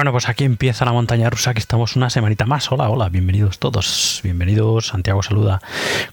Bueno, 0.00 0.12
pues 0.12 0.30
aquí 0.30 0.44
empieza 0.44 0.86
la 0.86 0.94
montaña 0.94 1.28
rusa, 1.28 1.52
que 1.52 1.58
estamos 1.58 1.94
una 1.94 2.08
semanita 2.08 2.46
más. 2.46 2.72
Hola, 2.72 2.88
hola, 2.88 3.10
bienvenidos 3.10 3.58
todos. 3.58 4.22
Bienvenidos, 4.24 4.86
Santiago 4.86 5.22
saluda, 5.22 5.60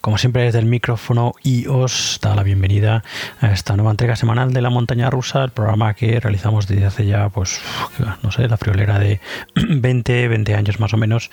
como 0.01 0.17
siempre, 0.17 0.43
desde 0.43 0.59
el 0.59 0.65
micrófono 0.65 1.35
y 1.41 1.67
os 1.67 2.19
da 2.21 2.35
la 2.35 2.43
bienvenida 2.43 3.05
a 3.39 3.53
esta 3.53 3.77
nueva 3.77 3.91
entrega 3.91 4.17
semanal 4.17 4.51
de 4.51 4.61
la 4.61 4.69
montaña 4.69 5.09
rusa, 5.09 5.41
el 5.41 5.51
programa 5.51 5.93
que 5.93 6.19
realizamos 6.19 6.67
desde 6.67 6.85
hace 6.85 7.05
ya, 7.05 7.29
pues, 7.29 7.61
no 8.23 8.29
sé, 8.29 8.49
la 8.49 8.57
friolera 8.57 8.99
de 8.99 9.21
20, 9.55 10.27
20 10.27 10.55
años 10.55 10.81
más 10.81 10.93
o 10.93 10.97
menos, 10.97 11.31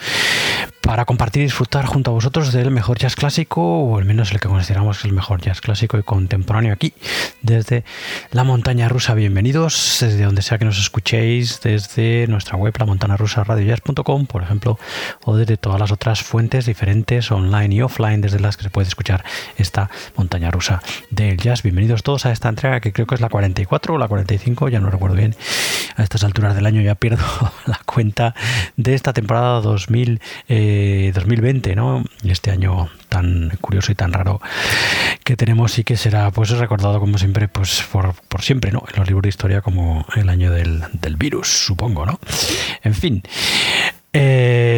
para 0.84 1.06
compartir 1.06 1.42
y 1.42 1.44
disfrutar 1.46 1.86
junto 1.86 2.10
a 2.10 2.14
vosotros 2.14 2.52
del 2.52 2.70
mejor 2.70 2.98
jazz 2.98 3.16
clásico, 3.16 3.62
o 3.62 3.98
al 3.98 4.04
menos 4.04 4.32
el 4.32 4.40
que 4.40 4.48
consideramos 4.48 5.04
el 5.04 5.12
mejor 5.12 5.40
jazz 5.40 5.60
clásico 5.60 5.98
y 5.98 6.02
contemporáneo 6.02 6.72
aquí, 6.74 6.92
desde 7.40 7.84
la 8.32 8.44
montaña 8.44 8.88
rusa. 8.88 9.14
Bienvenidos, 9.14 9.98
desde 10.00 10.24
donde 10.24 10.42
sea 10.42 10.58
que 10.58 10.66
nos 10.66 10.78
escuchéis, 10.78 11.60
desde 11.62 12.26
nuestra 12.28 12.56
web, 12.56 12.74
la 12.78 12.84
montana 12.84 13.16
rusa 13.16 13.44
radiojazz.com, 13.44 14.26
por 14.26 14.42
ejemplo, 14.42 14.78
o 15.24 15.36
desde 15.36 15.56
todas 15.56 15.80
las 15.80 15.90
otras 15.90 16.22
fuentes 16.22 16.66
diferentes, 16.66 17.30
online 17.30 17.74
y 17.74 17.82
offline, 17.82 18.20
desde 18.20 18.40
las 18.40 18.56
que 18.56 18.64
se 18.64 18.70
puede 18.70 18.86
escuchar 18.86 19.24
esta 19.56 19.90
montaña 20.16 20.50
rusa 20.50 20.82
del 21.10 21.38
jazz. 21.38 21.62
Bienvenidos 21.62 22.02
todos 22.02 22.26
a 22.26 22.32
esta 22.32 22.50
entrega 22.50 22.80
que 22.80 22.92
creo 22.92 23.06
que 23.06 23.14
es 23.14 23.20
la 23.22 23.30
44 23.30 23.94
o 23.94 23.98
la 23.98 24.08
45, 24.08 24.68
ya 24.68 24.80
no 24.80 24.90
recuerdo 24.90 25.16
bien. 25.16 25.34
A 25.96 26.02
estas 26.02 26.24
alturas 26.24 26.54
del 26.54 26.66
año 26.66 26.82
ya 26.82 26.94
pierdo 26.94 27.24
la 27.66 27.80
cuenta 27.86 28.34
de 28.76 28.94
esta 28.94 29.12
temporada 29.12 29.60
2000, 29.60 30.20
2020, 31.14 31.72
eh, 31.72 31.76
¿no? 31.76 32.04
Este 32.24 32.50
año 32.50 32.88
tan 33.08 33.50
curioso 33.60 33.92
y 33.92 33.94
tan 33.94 34.12
raro 34.12 34.40
que 35.22 35.36
tenemos 35.36 35.78
y 35.78 35.84
que 35.84 35.96
será 35.96 36.30
pues 36.30 36.50
recordado 36.50 36.98
como 37.00 37.16
siempre 37.18 37.46
pues 37.48 37.84
por, 37.90 38.14
siempre 38.40 38.72
no 38.72 38.82
en 38.92 38.98
los 38.98 39.06
libros 39.06 39.22
de 39.22 39.28
historia 39.28 39.60
como 39.60 40.04
el 40.16 40.28
año 40.28 40.50
del, 40.50 40.82
del 40.92 41.16
virus 41.16 41.48
supongo 41.48 42.04
no 42.06 42.18
en 42.82 42.94
fin 42.94 43.22
eh, 44.12 44.74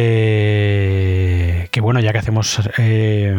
que 1.71 1.81
bueno 1.81 1.99
ya 1.99 2.13
que 2.13 2.19
hacemos 2.19 2.61
eh, 2.77 3.35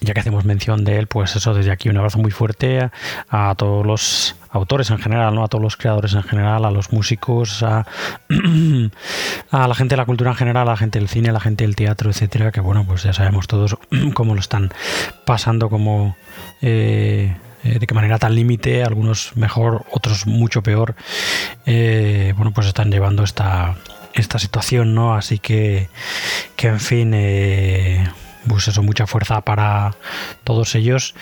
ya 0.00 0.14
que 0.14 0.20
hacemos 0.20 0.44
mención 0.44 0.84
de 0.84 0.98
él, 0.98 1.06
pues 1.06 1.36
eso, 1.36 1.54
desde 1.54 1.70
aquí 1.70 1.88
un 1.88 1.96
abrazo 1.96 2.18
muy 2.18 2.30
fuerte 2.30 2.90
a, 3.30 3.54
todos 3.56 3.86
los 3.86 4.36
autores 4.50 4.90
en 4.90 4.98
general, 4.98 5.34
¿no? 5.34 5.44
a 5.44 5.48
todos 5.48 5.62
los 5.62 5.76
creadores 5.76 6.14
en 6.14 6.22
general, 6.22 6.64
a 6.64 6.70
los 6.70 6.92
músicos, 6.92 7.62
a, 7.62 7.86
a, 9.50 9.68
la 9.68 9.74
gente 9.74 9.94
de 9.94 9.96
la 9.96 10.04
cultura 10.04 10.30
en 10.30 10.36
general, 10.36 10.68
a 10.68 10.72
la 10.72 10.76
gente 10.76 10.98
del 10.98 11.08
cine, 11.08 11.30
a 11.30 11.32
la 11.32 11.40
gente 11.40 11.64
del 11.64 11.76
teatro, 11.76 12.10
etcétera, 12.10 12.52
que 12.52 12.60
bueno, 12.60 12.84
pues 12.86 13.02
ya 13.02 13.12
sabemos 13.12 13.46
todos 13.46 13.76
cómo 14.14 14.34
lo 14.34 14.40
están 14.40 14.72
pasando, 15.24 15.70
como 15.70 16.16
eh, 16.60 17.34
eh, 17.64 17.78
de 17.78 17.86
qué 17.86 17.94
manera 17.94 18.18
tan 18.18 18.34
límite, 18.34 18.84
algunos 18.84 19.34
mejor, 19.36 19.86
otros 19.90 20.26
mucho 20.26 20.62
peor, 20.62 20.94
eh, 21.64 22.34
bueno, 22.36 22.52
pues 22.52 22.66
están 22.66 22.90
llevando 22.90 23.24
esta, 23.24 23.76
esta 24.12 24.38
situación, 24.38 24.94
¿no? 24.94 25.14
Así 25.14 25.38
que, 25.38 25.88
que 26.54 26.68
en 26.68 26.80
fin, 26.80 27.14
pues 28.48 28.68
eso, 28.68 28.82
mucha 28.82 29.06
fuerza 29.06 29.40
para 29.40 29.94
todos 30.44 30.74
ellos, 30.74 31.14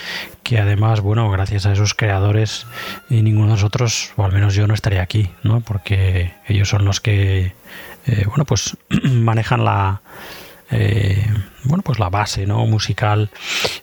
que 0.42 0.58
además, 0.58 1.00
bueno, 1.00 1.30
gracias 1.30 1.66
a 1.66 1.72
esos 1.72 1.94
creadores 1.94 2.66
y 3.08 3.22
ninguno 3.22 3.48
de 3.48 3.52
nosotros, 3.54 4.12
o 4.16 4.24
al 4.24 4.32
menos 4.32 4.54
yo 4.54 4.66
no 4.66 4.74
estaría 4.74 5.02
aquí, 5.02 5.30
¿no? 5.42 5.60
Porque 5.60 6.34
ellos 6.46 6.68
son 6.68 6.84
los 6.84 7.00
que, 7.00 7.54
eh, 8.06 8.24
bueno, 8.26 8.44
pues 8.44 8.76
manejan 9.02 9.64
la, 9.64 10.02
eh, 10.70 11.26
bueno, 11.64 11.82
pues 11.82 11.98
la 11.98 12.10
base, 12.10 12.46
¿no? 12.46 12.64
Musical, 12.66 13.30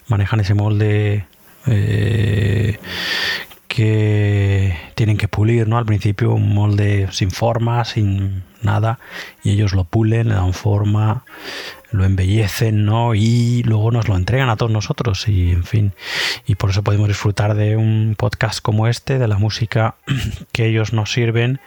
manejan 0.08 0.40
ese 0.40 0.54
molde 0.54 1.26
eh, 1.68 2.80
que 3.68 4.78
tienen 4.96 5.18
que 5.18 5.28
pulir, 5.28 5.68
¿no? 5.68 5.78
Al 5.78 5.86
principio 5.86 6.34
un 6.34 6.54
molde 6.54 7.08
sin 7.12 7.32
forma, 7.32 7.86
sin 7.86 8.44
nada, 8.62 9.00
y 9.44 9.52
ellos 9.52 9.74
lo 9.74 9.86
pulen, 9.86 10.30
le 10.30 10.36
dan 10.36 10.54
forma, 10.54 11.24
lo 11.92 12.06
embellecen, 12.06 12.86
¿no? 12.86 13.14
Y 13.16 13.64
luego 13.64 13.92
nos 13.92 14.08
lo 14.08 14.16
entregan 14.16 14.50
a 14.50 14.56
todos 14.56 14.72
nosotros 14.72 15.28
y, 15.28 15.52
en 15.52 15.64
fin, 15.64 15.94
y 16.46 16.56
por 16.56 16.70
eso 16.70 16.84
podemos 16.84 17.08
disfrutar 17.08 17.56
de 17.56 17.76
un 17.78 18.16
podcast 18.18 18.62
como 18.62 18.88
este, 18.88 19.20
de 19.20 19.28
la 19.28 19.38
música 19.38 19.96
que 20.52 20.66
ellos 20.66 20.94
nos 20.94 21.12
sirven 21.12 21.60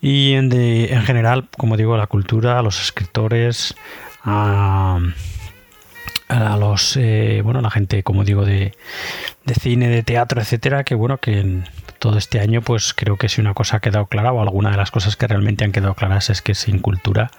y 0.00 0.32
en, 0.32 0.52
en 0.52 1.02
general, 1.02 1.48
como 1.56 1.76
digo, 1.76 1.96
la 1.96 2.06
cultura, 2.06 2.60
los 2.62 2.80
escritores, 2.80 3.74
a, 4.24 4.98
a 6.28 6.56
los, 6.56 6.96
eh, 6.96 7.40
bueno, 7.44 7.60
la 7.60 7.70
gente, 7.70 8.02
como 8.02 8.24
digo, 8.24 8.44
de, 8.44 8.72
de 9.44 9.54
cine, 9.54 9.88
de 9.88 10.02
teatro, 10.02 10.40
etcétera, 10.40 10.84
que 10.84 10.94
bueno, 10.94 11.18
que 11.18 11.62
todo 12.04 12.18
este 12.18 12.38
año, 12.38 12.60
pues 12.60 12.92
creo 12.92 13.16
que 13.16 13.30
si 13.30 13.40
una 13.40 13.54
cosa 13.54 13.78
ha 13.78 13.80
quedado 13.80 14.04
clara, 14.04 14.30
o 14.30 14.42
alguna 14.42 14.70
de 14.70 14.76
las 14.76 14.90
cosas 14.90 15.16
que 15.16 15.26
realmente 15.26 15.64
han 15.64 15.72
quedado 15.72 15.94
claras 15.94 16.28
es 16.28 16.42
que 16.42 16.54
sin 16.54 16.78
cultura 16.78 17.30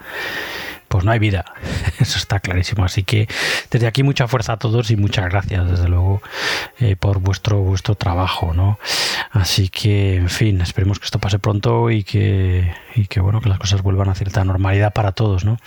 pues 0.88 1.04
no 1.04 1.12
hay 1.12 1.20
vida. 1.20 1.44
Eso 2.00 2.18
está 2.18 2.40
clarísimo. 2.40 2.84
Así 2.84 3.04
que 3.04 3.28
desde 3.70 3.86
aquí 3.86 4.02
mucha 4.02 4.26
fuerza 4.26 4.54
a 4.54 4.56
todos 4.56 4.90
y 4.90 4.96
muchas 4.96 5.28
gracias, 5.28 5.70
desde 5.70 5.88
luego, 5.88 6.20
eh, 6.80 6.96
por 6.96 7.20
vuestro, 7.20 7.60
vuestro 7.60 7.94
trabajo, 7.94 8.54
¿no? 8.54 8.80
Así 9.30 9.68
que, 9.68 10.16
en 10.16 10.30
fin, 10.30 10.60
esperemos 10.60 10.98
que 10.98 11.04
esto 11.04 11.20
pase 11.20 11.38
pronto 11.38 11.88
y 11.88 12.02
que, 12.02 12.74
y 12.96 13.06
que 13.06 13.20
bueno, 13.20 13.40
que 13.40 13.48
las 13.48 13.60
cosas 13.60 13.82
vuelvan 13.82 14.08
a 14.08 14.16
cierta 14.16 14.44
normalidad 14.44 14.92
para 14.92 15.12
todos, 15.12 15.44
¿no? 15.44 15.58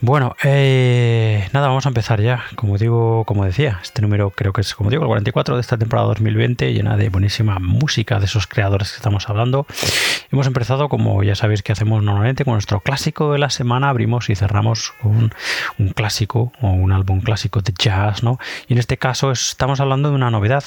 Bueno, 0.00 0.36
eh, 0.44 1.48
nada, 1.52 1.66
vamos 1.66 1.84
a 1.86 1.88
empezar 1.88 2.20
ya. 2.20 2.44
Como 2.54 2.78
digo, 2.78 3.24
como 3.24 3.44
decía, 3.44 3.80
este 3.82 4.00
número 4.00 4.30
creo 4.30 4.52
que 4.52 4.60
es, 4.60 4.72
como 4.76 4.90
digo, 4.90 5.02
el 5.02 5.08
44 5.08 5.56
de 5.56 5.60
esta 5.60 5.76
temporada 5.76 6.06
2020, 6.08 6.72
llena 6.72 6.96
de 6.96 7.08
buenísima 7.08 7.58
música 7.58 8.20
de 8.20 8.26
esos 8.26 8.46
creadores 8.46 8.92
que 8.92 8.96
estamos 8.96 9.28
hablando. 9.28 9.66
Hemos 10.30 10.46
empezado, 10.46 10.88
como 10.88 11.24
ya 11.24 11.34
sabéis 11.34 11.64
que 11.64 11.72
hacemos 11.72 12.04
normalmente, 12.04 12.44
con 12.44 12.54
nuestro 12.54 12.78
clásico 12.78 13.32
de 13.32 13.40
la 13.40 13.50
semana. 13.50 13.88
Abrimos 13.88 14.30
y 14.30 14.36
cerramos 14.36 14.92
con 15.02 15.34
un 15.78 15.88
clásico 15.88 16.52
o 16.60 16.68
un 16.70 16.92
álbum 16.92 17.20
clásico 17.20 17.60
de 17.60 17.72
jazz, 17.76 18.22
¿no? 18.22 18.38
Y 18.68 18.74
en 18.74 18.78
este 18.78 18.98
caso 18.98 19.32
estamos 19.32 19.80
hablando 19.80 20.10
de 20.10 20.14
una 20.14 20.30
novedad 20.30 20.62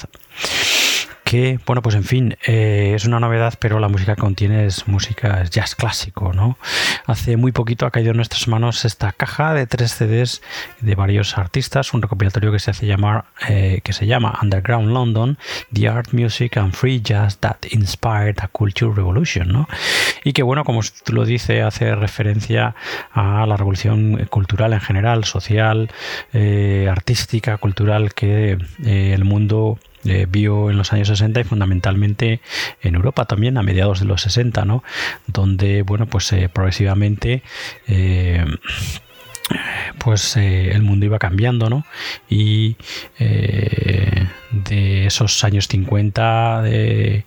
que, 1.32 1.58
bueno, 1.64 1.80
pues 1.80 1.94
en 1.94 2.04
fin, 2.04 2.36
eh, 2.46 2.92
es 2.94 3.06
una 3.06 3.18
novedad, 3.18 3.54
pero 3.58 3.80
la 3.80 3.88
música 3.88 4.16
que 4.16 4.20
contiene 4.20 4.66
es 4.66 4.86
música, 4.86 5.42
jazz 5.44 5.74
clásico, 5.74 6.34
¿no? 6.34 6.58
Hace 7.06 7.38
muy 7.38 7.52
poquito 7.52 7.86
ha 7.86 7.90
caído 7.90 8.10
en 8.10 8.18
nuestras 8.18 8.48
manos 8.48 8.84
esta 8.84 9.12
caja 9.12 9.54
de 9.54 9.66
tres 9.66 9.94
CDs 9.94 10.42
de 10.80 10.94
varios 10.94 11.38
artistas, 11.38 11.94
un 11.94 12.02
recopilatorio 12.02 12.52
que 12.52 12.58
se 12.58 12.72
hace 12.72 12.86
llamar, 12.86 13.24
eh, 13.48 13.80
que 13.82 13.94
se 13.94 14.06
llama 14.06 14.38
Underground 14.42 14.92
London, 14.92 15.38
The 15.72 15.88
Art, 15.88 16.12
Music 16.12 16.58
and 16.58 16.74
Free 16.74 17.00
Jazz 17.00 17.38
That 17.38 17.60
Inspired 17.70 18.36
a 18.42 18.48
Culture 18.48 18.92
Revolution, 18.94 19.48
¿no? 19.48 19.68
Y 20.24 20.34
que, 20.34 20.42
bueno, 20.42 20.64
como 20.64 20.80
tú 21.02 21.14
lo 21.14 21.24
dice, 21.24 21.62
hace 21.62 21.94
referencia 21.94 22.74
a 23.10 23.46
la 23.46 23.56
revolución 23.56 24.22
cultural 24.26 24.74
en 24.74 24.80
general, 24.80 25.24
social, 25.24 25.90
eh, 26.34 26.88
artística, 26.90 27.56
cultural 27.56 28.12
que 28.12 28.58
el 28.84 29.24
mundo 29.24 29.78
eh, 30.04 30.26
vio 30.28 30.70
en 30.70 30.76
los 30.76 30.92
años 30.92 31.08
60 31.08 31.40
y 31.40 31.44
fundamentalmente 31.44 32.40
en 32.80 32.94
Europa 32.94 33.24
también 33.24 33.56
a 33.58 33.62
mediados 33.62 34.00
de 34.00 34.06
los 34.06 34.22
60, 34.22 34.64
¿no? 34.64 34.82
Donde, 35.26 35.82
bueno, 35.82 36.06
pues 36.06 36.32
eh, 36.32 36.48
progresivamente 36.52 37.42
eh, 37.86 38.44
pues 39.98 40.36
el 40.36 40.82
mundo 40.82 41.06
iba 41.06 41.18
cambiando, 41.18 41.68
¿no? 41.68 41.84
Y 42.28 42.76
de 44.52 45.06
esos 45.06 45.42
años 45.44 45.66
50 45.68 46.62
de 46.62 47.24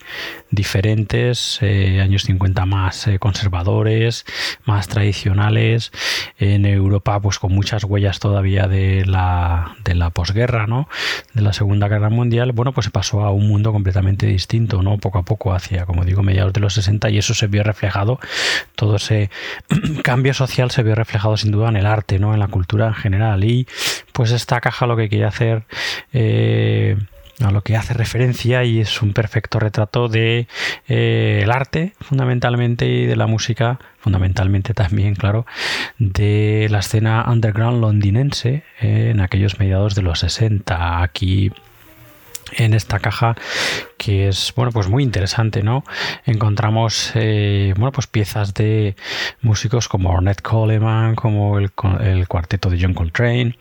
diferentes, 0.51 1.60
eh, 1.62 2.00
años 2.01 2.24
50 2.24 2.65
más 2.65 3.08
eh, 3.08 3.20
conservadores, 3.20 4.25
más 4.63 4.88
tradicionales, 4.88 5.91
en 6.38 6.65
Europa 6.65 7.20
pues 7.20 7.39
con 7.39 7.51
muchas 7.51 7.84
huellas 7.84 8.20
todavía 8.20 8.67
de 8.67 9.05
la, 9.05 9.75
de 9.84 9.96
la 9.96 10.12
posguerra, 10.12 10.67
¿no? 10.67 10.88
de 11.34 11.41
la 11.41 11.51
Segunda 11.51 11.88
Guerra 11.88 12.10
Mundial, 12.10 12.51
bueno 12.53 12.72
pues 12.72 12.86
se 12.86 12.91
pasó 12.91 13.25
a 13.25 13.32
un 13.32 13.48
mundo 13.48 13.74
completamente 13.74 14.27
distinto, 14.27 14.82
¿no? 14.82 14.98
poco 14.98 15.20
a 15.20 15.24
poco 15.24 15.53
hacia, 15.53 15.86
como 15.86 16.05
digo, 16.05 16.24
mediados 16.24 16.53
de 16.53 16.62
los 16.62 16.74
60 16.75 17.10
y 17.10 17.17
eso 17.17 17.34
se 17.34 17.48
vio 17.48 17.63
reflejado, 17.63 18.20
todo 18.75 18.96
ese 18.96 19.29
cambio 20.03 20.34
social 20.34 20.72
se 20.72 20.84
vio 20.84 20.96
reflejado 20.96 21.36
sin 21.38 21.51
duda 21.51 21.70
en 21.70 21.75
el 21.75 21.86
arte, 21.86 22.20
¿no? 22.20 22.34
en 22.34 22.39
la 22.39 22.48
cultura 22.48 22.88
en 22.88 22.94
general 22.94 23.44
y 23.44 23.67
pues 24.13 24.32
esta 24.32 24.62
caja 24.62 24.88
lo 24.88 24.96
que 24.96 25.10
quería 25.10 25.27
hacer 25.27 25.63
eh, 26.13 26.98
a 27.39 27.51
lo 27.51 27.62
que 27.62 27.75
hace 27.75 27.94
referencia 27.94 28.63
y 28.63 28.80
es 28.80 29.01
un 29.01 29.13
perfecto 29.13 29.60
retrato 29.60 30.08
de 30.08 30.48
eh, 30.88 31.42
el 31.44 31.51
arte 31.51 31.94
fundamentalmente 32.00 32.88
y 32.88 33.06
de 33.06 33.15
la 33.15 33.27
música 33.27 33.80
fundamentalmente 34.00 34.74
también 34.74 35.15
claro 35.15 35.46
de 35.98 36.68
la 36.70 36.80
escena 36.80 37.25
underground 37.27 37.82
londinense 37.82 38.63
eh, 38.80 39.10
en 39.12 39.20
aquellos 39.20 39.60
mediados 39.60 39.96
de 39.96 40.01
los 40.01 40.20
60 40.20 41.04
aquí 41.04 41.51
en 42.54 42.74
esta 42.74 43.00
caja 43.00 43.36
que 43.98 44.30
es 44.30 44.54
bueno 44.56 44.72
pues 44.72 44.88
muy 44.88 45.04
interesante 45.04 45.62
no 45.62 45.84
encontramos 46.25 47.12
eh, 47.15 47.74
bueno 47.75 47.92
pues 47.92 48.08
piezas 48.08 48.54
de 48.54 48.96
músicos 49.42 49.89
como 49.89 50.12
Ornette 50.12 50.42
Coleman 50.42 51.15
como 51.15 51.58
el, 51.60 51.72
el 52.01 52.27
cuarteto 52.30 52.70
de 52.70 52.80
John 52.82 52.94
Coltrane 52.94 53.58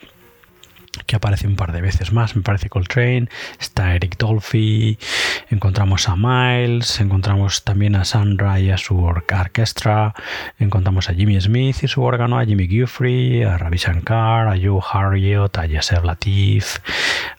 que 1.06 1.16
aparece 1.16 1.46
un 1.46 1.56
par 1.56 1.72
de 1.72 1.80
veces 1.80 2.12
más, 2.12 2.36
me 2.36 2.42
parece 2.42 2.68
Coltrane, 2.68 3.28
está 3.60 3.94
Eric 3.94 4.16
Dolphy, 4.18 4.98
encontramos 5.50 6.08
a 6.08 6.16
Miles, 6.16 7.00
encontramos 7.00 7.64
también 7.64 7.96
a 7.96 8.04
Sandra 8.04 8.60
y 8.60 8.70
a 8.70 8.78
su 8.78 9.02
orquestra, 9.02 10.14
encontramos 10.58 11.08
a 11.08 11.14
Jimmy 11.14 11.40
Smith 11.40 11.82
y 11.82 11.88
su 11.88 12.02
órgano, 12.02 12.38
a 12.38 12.44
Jimmy 12.44 12.66
Guthrie, 12.66 13.44
a 13.44 13.58
Ravi 13.58 13.78
Shankar, 13.78 14.48
a 14.48 14.56
Joe 14.60 14.80
Harriot, 14.92 15.56
a 15.58 15.66
Yasser 15.66 16.04
Latif, 16.04 16.78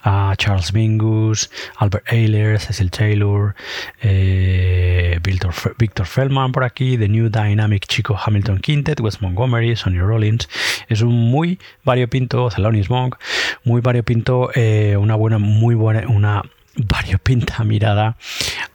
a 0.04 0.34
Charles 0.38 0.74
Mingus, 0.74 1.50
Albert 1.78 2.06
Ayler, 2.12 2.60
Cecil 2.60 2.92
Taylor, 2.92 3.56
eh, 4.02 5.20
Victor, 5.24 6.06
Feldman 6.06 6.52
por 6.52 6.64
aquí, 6.64 6.98
The 6.98 7.10
New 7.10 7.30
Dynamic 7.30 7.86
Chico 7.88 8.18
Hamilton 8.18 8.60
Quintet, 8.60 9.00
Wes 9.00 9.22
Montgomery, 9.22 9.76
Sonny 9.76 10.00
Rollins. 10.00 10.48
Es 10.88 11.02
un 11.02 11.14
muy 11.14 11.60
variopinto, 11.84 12.50
Thelonious 12.50 12.90
Monk, 12.90 13.16
muy 13.64 13.82
variopinto, 13.82 14.50
eh, 14.54 14.98
una 14.98 15.16
buena, 15.16 15.38
muy 15.38 15.76
buena, 15.76 16.08
una 16.08 16.44
variopinta 16.76 17.64
mirada 17.66 18.18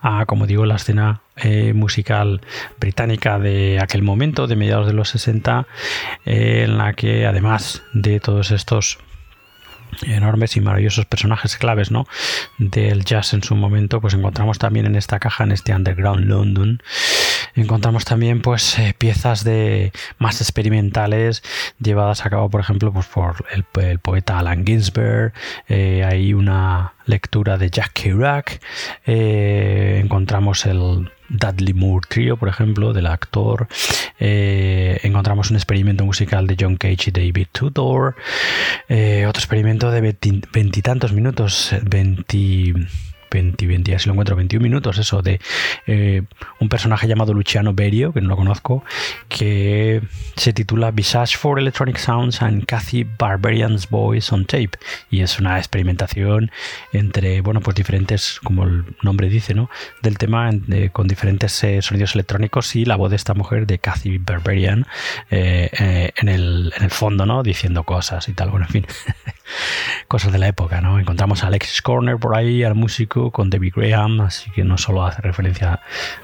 a, 0.01 0.27
como 0.27 0.47
digo, 0.47 0.67
la 0.67 0.77
escena 0.77 1.23
eh, 1.37 1.73
musical 1.73 2.41
británica 2.79 3.39
de 3.39 3.79
aquel 3.81 4.03
momento, 4.03 4.47
de 4.47 4.57
mediados 4.57 4.87
de 4.87 4.93
los 4.93 5.11
60, 5.11 5.67
eh, 6.25 6.63
en 6.65 6.79
la 6.79 6.93
que 6.93 7.27
además 7.27 7.83
de 7.93 8.21
todos 8.21 8.51
estos 8.51 8.99
enormes 10.07 10.57
y 10.57 10.61
maravillosos 10.61 11.07
personajes 11.07 11.57
claves 11.57 11.91
¿no? 11.91 12.07
del 12.59 13.05
jazz 13.05 13.35
en 13.35 13.43
su 13.43 13.55
momento 13.55 14.01
pues 14.01 14.15
encontramos 14.15 14.59
también 14.59 14.87
en 14.87 14.97
esta 14.97 15.19
caja 15.19 15.45
en 15.45 15.53
este 15.53 15.75
underground 15.75 16.27
London 16.27 16.83
encontramos 17.55 18.05
también 18.05 18.43
pues 18.43 18.79
eh, 18.79 18.95
piezas 18.97 19.45
de 19.45 19.93
más 20.19 20.41
experimentales 20.41 21.43
llevadas 21.79 22.25
a 22.27 22.31
cabo 22.31 22.51
por 22.51 22.61
ejemplo 22.61 22.93
pues 22.93 23.07
por 23.07 23.45
el, 23.53 23.65
poeta 23.99 24.39
Alan 24.39 24.65
Ginsberg 24.67 25.33
eh, 25.69 26.05
hay 26.05 26.33
una 26.33 26.95
lectura 27.07 27.59
de 27.59 27.71
Jack 27.71 27.93
Kerouac 27.93 28.61
eh, 29.07 30.01
encontramos 30.03 30.67
el 30.67 31.11
Dudley 31.31 31.73
Moore 31.73 32.07
Trio, 32.09 32.37
por 32.37 32.49
ejemplo, 32.49 32.93
del 32.93 33.07
actor. 33.07 33.69
Eh, 34.19 35.01
encontramos 35.03 35.51
un 35.51 35.57
experimento 35.57 36.05
musical 36.05 36.47
de 36.47 36.57
John 36.59 36.77
Cage 36.77 37.09
y 37.09 37.11
David 37.11 37.47
Tudor. 37.53 38.17
Eh, 38.89 39.25
otro 39.27 39.41
experimento 39.41 39.91
de 39.91 40.15
veintitantos 40.53 41.13
minutos, 41.13 41.75
20 41.83 42.75
20, 43.31 43.67
20, 43.67 43.99
si 43.99 44.07
lo 44.07 44.13
encuentro, 44.13 44.37
21 44.37 44.63
minutos, 44.63 44.99
eso, 44.99 45.23
de 45.23 45.41
eh, 45.87 46.23
un 46.59 46.69
personaje 46.69 47.07
llamado 47.07 47.33
Luciano 47.33 47.73
Berio, 47.73 48.13
que 48.13 48.21
no 48.21 48.29
lo 48.29 48.37
conozco, 48.37 48.85
que 49.29 50.03
se 50.37 50.53
titula 50.53 50.91
Visage 50.91 51.37
for 51.37 51.59
Electronic 51.59 51.99
Sounds 51.99 52.43
and 52.43 52.67
Cathy 52.67 53.05
Barbarian's 53.05 53.89
Voice 53.89 54.35
on 54.35 54.45
Tape. 54.45 54.71
Y 55.11 55.21
es 55.21 55.39
una 55.39 55.59
experimentación 55.59 56.51
entre, 56.93 57.41
bueno, 57.41 57.61
pues 57.61 57.77
diferentes, 57.77 58.41
como 58.43 58.65
el 58.65 58.85
nombre 59.03 59.29
dice, 59.29 59.55
¿no? 59.55 59.71
Del 60.03 60.19
tema, 60.19 60.51
con 60.93 61.07
diferentes 61.07 61.63
eh, 61.65 61.83
sonidos 61.83 62.15
electrónicos 62.15 62.75
y 62.77 62.85
la 62.85 62.97
voz 62.97 63.11
de 63.11 63.17
esta 63.17 63.35
mujer, 63.35 63.67
de 63.67 63.79
Cathy 63.79 64.19
Barbarian, 64.19 64.87
eh, 65.31 66.11
en, 66.17 66.29
el, 66.29 66.73
en 66.77 66.85
el 66.85 66.91
fondo, 66.91 67.27
¿no? 67.27 67.43
Diciendo 67.43 67.85
cosas 67.85 68.29
y 68.29 68.33
tal, 68.33 68.51
bueno, 68.51 68.67
en 68.67 68.73
fin. 68.73 68.87
cosas 70.11 70.33
de 70.33 70.39
la 70.39 70.49
época, 70.49 70.81
¿no? 70.81 70.99
Encontramos 70.99 71.45
a 71.45 71.47
Alexis 71.47 71.83
Corner 71.83 72.17
por 72.17 72.35
ahí, 72.35 72.65
al 72.65 72.75
músico, 72.75 73.31
con 73.31 73.49
David 73.49 73.75
Graham, 73.77 74.23
así 74.23 74.51
que 74.51 74.65
no 74.65 74.77
solo 74.77 75.07
hace 75.07 75.23
referencia 75.23 75.83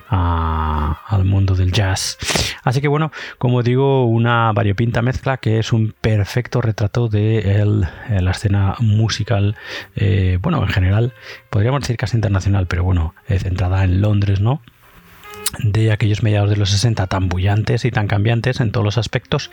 al 0.08 1.24
mundo 1.24 1.54
del 1.54 1.70
jazz. 1.70 2.18
Así 2.64 2.80
que 2.80 2.88
bueno, 2.88 3.12
como 3.38 3.62
digo, 3.62 4.04
una 4.06 4.50
variopinta 4.52 5.02
mezcla 5.02 5.36
que 5.36 5.60
es 5.60 5.72
un 5.72 5.94
perfecto 6.00 6.60
retrato 6.60 7.06
de 7.06 7.86
la 8.08 8.30
escena 8.32 8.74
musical, 8.80 9.54
eh, 9.94 10.40
bueno, 10.42 10.60
en 10.64 10.68
general, 10.68 11.12
podríamos 11.48 11.82
decir 11.82 11.96
casi 11.96 12.16
internacional, 12.16 12.66
pero 12.66 12.82
bueno, 12.82 13.14
eh, 13.28 13.38
centrada 13.38 13.84
en 13.84 14.00
Londres, 14.00 14.40
¿no? 14.40 14.62
De 15.62 15.92
aquellos 15.92 16.22
mediados 16.22 16.50
de 16.50 16.56
los 16.56 16.70
60 16.70 17.06
tan 17.06 17.28
bullantes 17.28 17.84
y 17.84 17.90
tan 17.90 18.06
cambiantes 18.06 18.60
en 18.60 18.72
todos 18.72 18.84
los 18.84 18.98
aspectos 18.98 19.50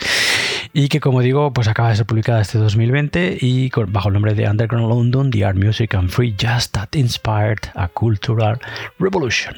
y 0.73 0.87
que 0.89 0.99
como 0.99 1.21
digo 1.21 1.53
pues 1.53 1.67
acaba 1.67 1.89
de 1.89 1.95
ser 1.95 2.05
publicada 2.05 2.41
este 2.41 2.57
2020 2.57 3.37
y 3.39 3.69
bajo 3.87 4.09
el 4.09 4.13
nombre 4.13 4.33
de 4.33 4.49
Underground 4.49 4.89
London 4.89 5.31
The 5.31 5.45
Art 5.45 5.57
Music 5.57 5.95
and 5.95 6.09
Free 6.09 6.35
Jazz 6.37 6.71
That 6.71 6.89
Inspired 6.93 7.59
a 7.75 7.87
Cultural 7.87 8.59
Revolution 8.99 9.55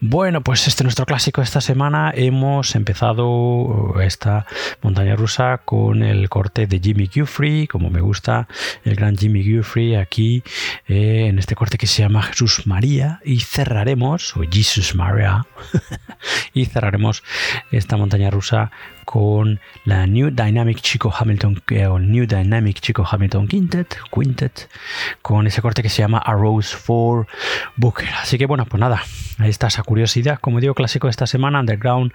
bueno, 0.00 0.42
pues 0.42 0.68
este 0.68 0.82
es 0.82 0.84
nuestro 0.84 1.06
clásico 1.06 1.42
esta 1.42 1.60
semana. 1.60 2.12
Hemos 2.14 2.76
empezado 2.76 4.00
esta 4.00 4.46
montaña 4.80 5.16
rusa 5.16 5.62
con 5.64 6.04
el 6.04 6.28
corte 6.28 6.68
de 6.68 6.78
Jimmy 6.78 7.10
Guthrie, 7.12 7.66
como 7.66 7.90
me 7.90 8.00
gusta, 8.00 8.46
el 8.84 8.94
gran 8.94 9.16
Jimmy 9.16 9.42
Guthrie 9.42 9.98
aquí 9.98 10.44
eh, 10.86 11.26
en 11.28 11.40
este 11.40 11.56
corte 11.56 11.78
que 11.78 11.88
se 11.88 12.02
llama 12.02 12.22
Jesús 12.22 12.64
María 12.64 13.20
y 13.24 13.40
cerraremos, 13.40 14.36
o 14.36 14.42
Jesus 14.48 14.94
Maria, 14.94 15.44
y 16.54 16.66
cerraremos 16.66 17.22
esta 17.70 17.96
montaña 17.96 18.30
rusa 18.30 18.70
con 19.10 19.58
la 19.86 20.06
New 20.06 20.28
Dynamic 20.28 20.82
Chico 20.82 21.10
Hamilton 21.18 21.62
eh, 21.70 21.86
o 21.86 21.98
New 21.98 22.26
Dynamic 22.26 22.78
Chico 22.78 23.06
Hamilton 23.10 23.48
Quintet, 23.48 23.96
Quintet, 24.12 24.68
con 25.22 25.46
ese 25.46 25.62
corte 25.62 25.82
que 25.82 25.88
se 25.88 26.02
llama 26.02 26.18
A 26.18 26.34
Rose 26.34 26.76
for 26.76 27.26
Booker. 27.76 28.10
Así 28.20 28.36
que 28.36 28.44
bueno, 28.44 28.66
pues 28.66 28.78
nada, 28.78 29.02
ahí 29.38 29.48
está 29.48 29.68
esa 29.68 29.82
curiosidad, 29.82 30.38
como 30.40 30.60
digo, 30.60 30.74
clásico 30.74 31.06
de 31.06 31.12
esta 31.12 31.26
semana, 31.26 31.60
Underground 31.60 32.12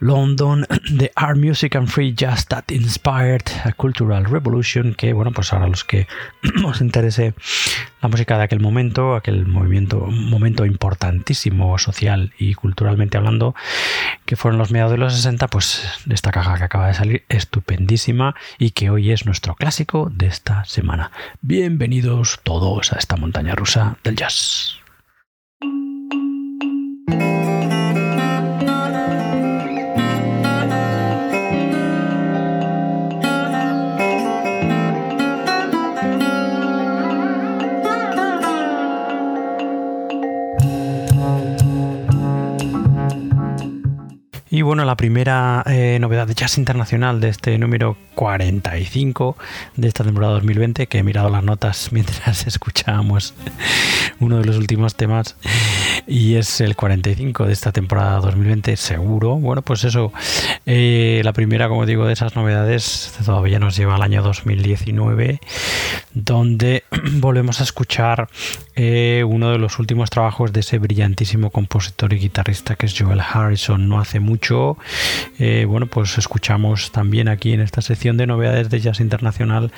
London, 0.00 0.66
The 0.98 1.12
Art 1.14 1.36
Music 1.36 1.76
and 1.76 1.88
Free 1.88 2.14
Jazz 2.14 2.46
That 2.46 2.64
Inspired 2.70 3.44
a 3.64 3.72
Cultural 3.72 4.24
Revolution, 4.24 4.94
que 4.94 5.12
bueno, 5.12 5.30
pues 5.30 5.52
ahora 5.52 5.68
los 5.68 5.84
que 5.84 6.06
os 6.64 6.80
interese 6.80 7.34
la 8.00 8.08
música 8.08 8.38
de 8.38 8.44
aquel 8.44 8.60
momento, 8.60 9.14
aquel 9.14 9.46
movimiento, 9.46 10.06
momento 10.06 10.64
importantísimo 10.64 11.78
social 11.78 12.32
y 12.38 12.54
culturalmente 12.54 13.18
hablando, 13.18 13.54
que 14.24 14.36
fueron 14.36 14.58
los 14.58 14.70
mediados 14.70 14.92
de 14.92 14.98
los 14.98 15.14
60, 15.14 15.48
pues 15.48 15.86
esta 16.14 16.30
caja 16.30 16.56
que 16.56 16.64
acaba 16.64 16.86
de 16.86 16.94
salir, 16.94 17.24
estupendísima 17.28 18.34
y 18.58 18.70
que 18.70 18.90
hoy 18.90 19.10
es 19.10 19.26
nuestro 19.26 19.54
clásico 19.54 20.10
de 20.14 20.26
esta 20.26 20.64
semana. 20.64 21.10
Bienvenidos 21.42 22.40
todos 22.42 22.92
a 22.92 22.98
esta 22.98 23.16
montaña 23.16 23.54
rusa 23.54 23.98
del 24.04 24.16
jazz. 24.16 24.80
Y 44.54 44.62
bueno, 44.62 44.84
la 44.84 44.96
primera 44.96 45.64
eh, 45.66 45.98
novedad 46.00 46.28
de 46.28 46.34
jazz 46.34 46.58
internacional 46.58 47.20
de 47.20 47.28
este 47.28 47.58
número 47.58 47.96
45 48.14 49.36
de 49.74 49.88
esta 49.88 50.04
temporada 50.04 50.34
2020, 50.34 50.86
que 50.86 50.98
he 50.98 51.02
mirado 51.02 51.28
las 51.28 51.42
notas 51.42 51.88
mientras 51.90 52.46
escuchábamos 52.46 53.34
uno 54.20 54.38
de 54.38 54.44
los 54.44 54.56
últimos 54.56 54.94
temas, 54.94 55.36
y 56.06 56.36
es 56.36 56.60
el 56.60 56.76
45 56.76 57.46
de 57.46 57.52
esta 57.52 57.72
temporada 57.72 58.20
2020, 58.20 58.76
seguro. 58.76 59.34
Bueno, 59.34 59.62
pues 59.62 59.82
eso, 59.82 60.12
eh, 60.66 61.20
la 61.24 61.32
primera, 61.32 61.68
como 61.68 61.84
digo, 61.84 62.06
de 62.06 62.12
esas 62.12 62.36
novedades 62.36 63.12
todavía 63.24 63.58
nos 63.58 63.76
lleva 63.76 63.96
al 63.96 64.02
año 64.02 64.22
2019, 64.22 65.40
donde 66.12 66.84
volvemos 67.14 67.60
a 67.60 67.64
escuchar 67.64 68.28
eh, 68.76 69.24
uno 69.26 69.50
de 69.50 69.58
los 69.58 69.78
últimos 69.78 70.10
trabajos 70.10 70.52
de 70.52 70.60
ese 70.60 70.78
brillantísimo 70.78 71.50
compositor 71.50 72.12
y 72.12 72.18
guitarrista 72.18 72.76
que 72.76 72.86
es 72.86 72.94
Joel 72.98 73.20
Harrison. 73.20 73.88
No 73.88 74.00
hace 74.00 74.20
mucho 74.20 74.76
eh, 75.38 75.64
bueno, 75.68 75.86
pues 75.86 76.18
escuchamos 76.18 76.90
también 76.90 77.28
aquí 77.28 77.52
en 77.52 77.60
esta 77.60 77.82
sección 77.82 78.16
de 78.16 78.26
novedades 78.26 78.70
de 78.70 78.80
jazz 78.80 79.00
internacional 79.00 79.72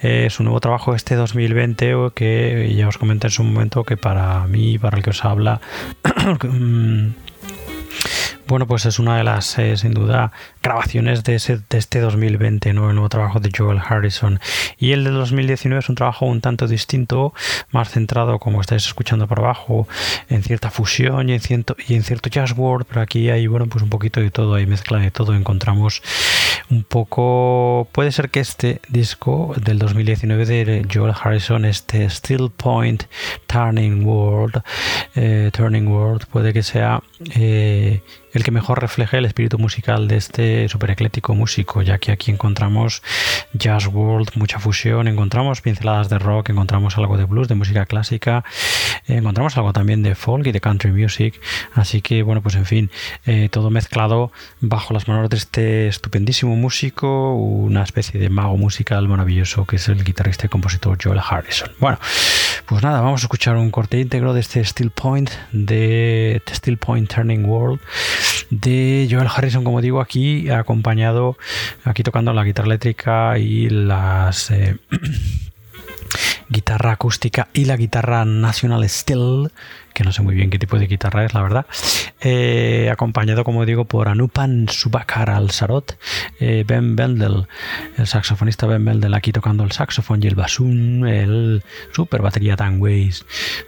eh, 0.00 0.28
su 0.30 0.42
nuevo 0.42 0.60
trabajo 0.60 0.94
este 0.94 1.14
2020 1.14 2.10
que 2.14 2.72
ya 2.76 2.88
os 2.88 2.98
comenté 2.98 3.28
en 3.28 3.32
su 3.32 3.42
momento 3.42 3.84
que 3.84 3.96
para 3.96 4.46
mí, 4.46 4.78
para 4.78 4.96
el 4.96 5.02
que 5.02 5.10
os 5.10 5.24
habla, 5.24 5.60
mm, 6.42 7.08
bueno, 8.48 8.66
pues 8.66 8.86
es 8.86 8.98
una 8.98 9.16
de 9.16 9.24
las, 9.24 9.58
eh, 9.58 9.76
sin 9.76 9.92
duda, 9.92 10.32
grabaciones 10.62 11.24
de, 11.24 11.36
ese, 11.36 11.60
de 11.68 11.78
este 11.78 12.00
2020, 12.00 12.72
¿no? 12.72 12.88
el 12.88 12.94
nuevo 12.94 13.08
trabajo 13.08 13.40
de 13.40 13.50
Joel 13.56 13.78
Harrison. 13.78 14.40
Y 14.78 14.92
el 14.92 15.04
de 15.04 15.10
2019 15.10 15.80
es 15.80 15.88
un 15.88 15.94
trabajo 15.94 16.26
un 16.26 16.40
tanto 16.40 16.66
distinto, 16.66 17.34
más 17.70 17.90
centrado, 17.90 18.38
como 18.38 18.60
estáis 18.60 18.86
escuchando 18.86 19.26
por 19.26 19.40
abajo, 19.40 19.88
en 20.28 20.42
cierta 20.42 20.70
fusión 20.70 21.28
y 21.28 21.34
en 21.34 21.40
cierto, 21.40 21.76
y 21.88 21.94
en 21.94 22.02
cierto 22.02 22.28
jazz 22.28 22.52
world, 22.56 22.86
pero 22.88 23.00
aquí 23.00 23.30
hay, 23.30 23.46
bueno, 23.46 23.66
pues 23.66 23.82
un 23.82 23.90
poquito 23.90 24.20
de 24.20 24.30
todo, 24.30 24.54
hay 24.54 24.66
mezcla 24.66 24.98
de 24.98 25.10
todo. 25.10 25.34
Encontramos 25.34 26.02
un 26.70 26.84
poco. 26.84 27.88
Puede 27.92 28.12
ser 28.12 28.30
que 28.30 28.40
este 28.40 28.80
disco 28.88 29.54
del 29.62 29.78
2019 29.78 30.46
de 30.46 30.86
Joel 30.92 31.14
Harrison, 31.20 31.64
este 31.64 32.08
Still 32.10 32.50
Point 32.56 33.04
Turning 33.46 34.04
World, 34.04 34.62
eh, 35.14 35.50
Turning 35.52 35.88
World, 35.88 36.26
puede 36.26 36.52
que 36.52 36.62
sea. 36.62 37.02
Eh, 37.34 38.02
el 38.36 38.44
que 38.44 38.50
mejor 38.50 38.80
refleje 38.80 39.18
el 39.18 39.24
espíritu 39.24 39.58
musical 39.58 40.08
de 40.08 40.16
este 40.16 40.68
super 40.68 40.90
eclético 40.90 41.34
músico, 41.34 41.82
ya 41.82 41.98
que 41.98 42.12
aquí 42.12 42.30
encontramos 42.30 43.02
jazz 43.54 43.86
world, 43.86 44.28
mucha 44.34 44.58
fusión, 44.58 45.08
encontramos 45.08 45.62
pinceladas 45.62 46.08
de 46.08 46.18
rock, 46.18 46.50
encontramos 46.50 46.98
algo 46.98 47.16
de 47.16 47.24
blues, 47.24 47.48
de 47.48 47.54
música 47.54 47.86
clásica, 47.86 48.44
encontramos 49.06 49.56
algo 49.56 49.72
también 49.72 50.02
de 50.02 50.14
folk 50.14 50.46
y 50.46 50.52
de 50.52 50.60
country 50.60 50.92
music, 50.92 51.40
así 51.74 52.02
que 52.02 52.22
bueno, 52.22 52.42
pues 52.42 52.56
en 52.56 52.66
fin, 52.66 52.90
eh, 53.24 53.48
todo 53.50 53.70
mezclado 53.70 54.32
bajo 54.60 54.92
las 54.92 55.08
manos 55.08 55.30
de 55.30 55.36
este 55.36 55.88
estupendísimo 55.88 56.56
músico, 56.56 57.34
una 57.34 57.82
especie 57.82 58.20
de 58.20 58.28
mago 58.28 58.56
musical 58.56 59.08
maravilloso 59.08 59.64
que 59.64 59.76
es 59.76 59.88
el 59.88 60.04
guitarrista 60.04 60.46
y 60.46 60.48
compositor 60.50 60.98
Joel 61.02 61.20
Harrison. 61.26 61.70
Bueno, 61.78 61.98
pues 62.66 62.82
nada, 62.82 63.00
vamos 63.00 63.22
a 63.22 63.24
escuchar 63.24 63.56
un 63.56 63.70
corte 63.70 63.98
íntegro 63.98 64.34
de 64.34 64.40
este 64.40 64.62
Steel 64.64 64.90
Point, 64.90 65.30
de 65.52 66.42
Steel 66.52 66.76
Point 66.76 67.12
Turning 67.12 67.44
World, 67.46 67.80
de 68.50 69.08
Joel 69.10 69.28
Harrison, 69.28 69.64
como 69.64 69.80
digo, 69.80 70.00
aquí 70.00 70.50
acompañado, 70.50 71.36
aquí 71.84 72.02
tocando 72.02 72.32
la 72.32 72.44
guitarra 72.44 72.66
eléctrica 72.66 73.38
y 73.38 73.68
las... 73.68 74.50
Eh, 74.50 74.76
guitarra 76.48 76.92
acústica 76.92 77.48
y 77.52 77.64
la 77.64 77.76
guitarra 77.76 78.24
National 78.24 78.88
Steel, 78.88 79.50
que 79.96 80.04
no 80.04 80.12
sé 80.12 80.20
muy 80.20 80.34
bien 80.34 80.50
qué 80.50 80.58
tipo 80.58 80.78
de 80.78 80.86
guitarra 80.86 81.24
es, 81.24 81.32
la 81.32 81.40
verdad, 81.40 81.64
eh, 82.20 82.90
acompañado, 82.92 83.44
como 83.44 83.64
digo, 83.64 83.86
por 83.86 84.08
Anupan 84.08 84.68
Subakar 84.68 85.30
al 85.30 85.52
Sarot, 85.52 85.98
eh, 86.38 86.64
Ben 86.66 86.96
Bendel, 86.96 87.46
el 87.96 88.06
saxofonista 88.06 88.66
Ben 88.66 88.84
Bendel 88.84 89.14
aquí 89.14 89.32
tocando 89.32 89.64
el 89.64 89.72
saxofón 89.72 90.22
y 90.22 90.26
el 90.26 90.34
basún, 90.34 91.08
el 91.08 91.62
super 91.94 92.20
batería 92.20 92.56
Ways, 92.78 93.24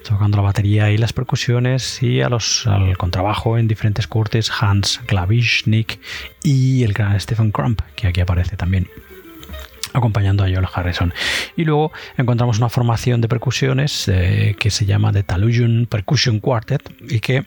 tocando 0.06 0.36
la 0.36 0.42
batería 0.42 0.90
y 0.90 0.98
las 0.98 1.14
percusiones 1.14 2.02
y 2.02 2.20
a 2.20 2.28
los, 2.28 2.66
al 2.66 2.98
contrabajo 2.98 3.56
en 3.56 3.66
diferentes 3.66 4.06
cortes 4.06 4.50
Hans 4.60 5.00
Glavishnik 5.08 5.98
y 6.42 6.84
el 6.84 6.92
gran 6.92 7.18
Stephen 7.18 7.52
Crump, 7.52 7.80
que 7.96 8.06
aquí 8.06 8.20
aparece 8.20 8.58
también 8.58 8.86
acompañando 9.98 10.44
a 10.44 10.48
Joel 10.48 10.66
Harrison. 10.72 11.12
Y 11.56 11.64
luego 11.64 11.92
encontramos 12.16 12.58
una 12.58 12.68
formación 12.68 13.20
de 13.20 13.28
percusiones 13.28 14.08
eh, 14.08 14.56
que 14.58 14.70
se 14.70 14.86
llama 14.86 15.12
The 15.12 15.22
Talusion 15.22 15.86
Percussion 15.88 16.40
Quartet 16.40 16.90
y 17.08 17.20
que 17.20 17.46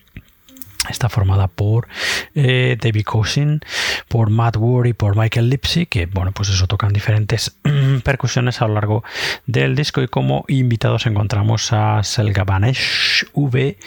Está 0.89 1.09
formada 1.09 1.47
por 1.47 1.87
eh, 2.33 2.75
David 2.81 3.03
Cousin, 3.03 3.61
por 4.07 4.31
Matt 4.31 4.57
Ward 4.57 4.87
y 4.87 4.93
por 4.93 5.15
Michael 5.15 5.47
Lipsy, 5.47 5.85
que 5.85 6.07
bueno, 6.07 6.31
pues 6.31 6.49
eso 6.49 6.65
tocan 6.65 6.91
diferentes 6.91 7.55
percusiones 8.03 8.61
a 8.61 8.67
lo 8.67 8.73
largo 8.73 9.03
del 9.45 9.75
disco. 9.75 10.01
Y 10.01 10.07
como 10.07 10.43
invitados 10.47 11.05
encontramos 11.05 11.71
a 11.71 12.01
Selga 12.03 12.45
Banesh 12.45 13.27
V, 13.33 13.77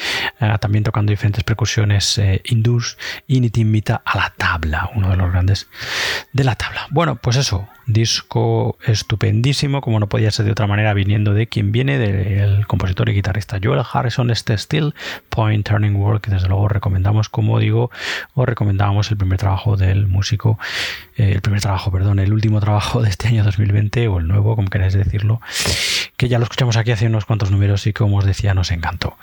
eh, 0.40 0.57
también 0.61 0.85
tocando 0.85 1.11
diferentes 1.11 1.42
percusiones 1.42 2.16
eh, 2.18 2.42
hindús, 2.44 2.96
y 3.27 3.40
Niti 3.40 3.62
invita 3.62 4.00
a 4.05 4.16
la 4.16 4.33
tabla, 4.37 4.90
uno 4.94 5.11
de 5.11 5.16
los 5.16 5.33
grandes 5.33 5.68
de 6.33 6.44
la 6.44 6.55
tabla. 6.55 6.87
Bueno, 6.90 7.16
pues 7.16 7.37
eso, 7.37 7.68
disco 7.86 8.78
estupendísimo, 8.84 9.80
como 9.80 10.00
no 10.00 10.08
podía 10.08 10.30
ser 10.30 10.46
de 10.46 10.52
otra 10.52 10.66
manera, 10.66 10.94
viniendo 10.94 11.34
de 11.34 11.46
quien 11.46 11.72
viene, 11.72 11.98
del 11.98 12.66
compositor 12.66 13.08
y 13.08 13.14
guitarrista 13.14 13.58
Joel 13.62 13.82
Harrison, 13.90 14.30
este 14.30 14.56
Still 14.56 14.94
Point 15.28 15.68
Turning 15.68 15.96
World, 15.96 16.20
que 16.20 16.30
desde 16.30 16.48
luego 16.48 16.68
recomendamos, 16.68 17.28
como 17.28 17.58
digo, 17.58 17.90
os 18.34 18.46
recomendábamos 18.46 19.10
el 19.10 19.16
primer 19.16 19.38
trabajo 19.38 19.76
del 19.76 20.06
músico, 20.06 20.58
eh, 21.16 21.32
el 21.32 21.40
primer 21.40 21.60
trabajo, 21.60 21.90
perdón, 21.90 22.18
el 22.18 22.32
último 22.32 22.60
trabajo 22.60 23.02
de 23.02 23.10
este 23.10 23.28
año 23.28 23.44
2020 23.44 24.08
o 24.08 24.18
el 24.18 24.28
nuevo, 24.28 24.56
como 24.56 24.68
queráis 24.68 24.94
decirlo, 24.94 25.40
que 26.16 26.28
ya 26.28 26.38
lo 26.38 26.44
escuchamos 26.44 26.76
aquí 26.76 26.92
hace 26.92 27.06
unos 27.06 27.24
cuantos 27.24 27.50
números 27.50 27.86
y 27.86 27.92
como 27.92 28.18
os 28.18 28.24
decía 28.24 28.54
nos 28.54 28.70
encantó. 28.70 29.16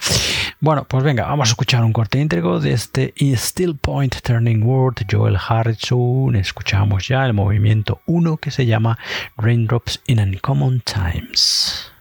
Bueno, 0.59 0.85
pues 0.87 1.03
venga, 1.03 1.25
vamos 1.25 1.49
a 1.49 1.51
escuchar 1.51 1.83
un 1.83 1.93
corte 1.93 2.19
íntegro 2.19 2.59
de 2.59 2.73
este 2.73 3.13
Still 3.17 3.75
Point 3.75 4.21
Turning 4.21 4.63
World, 4.63 5.05
Joel 5.09 5.37
Harrison, 5.37 6.35
escuchamos 6.35 7.07
ya 7.07 7.25
el 7.25 7.33
movimiento 7.33 8.01
1 8.05 8.37
se 8.51 8.65
llama 8.65 8.97
Raindrops 9.37 10.01
in 10.05 10.19
Uncommon 10.19 10.81
Times. 10.81 11.91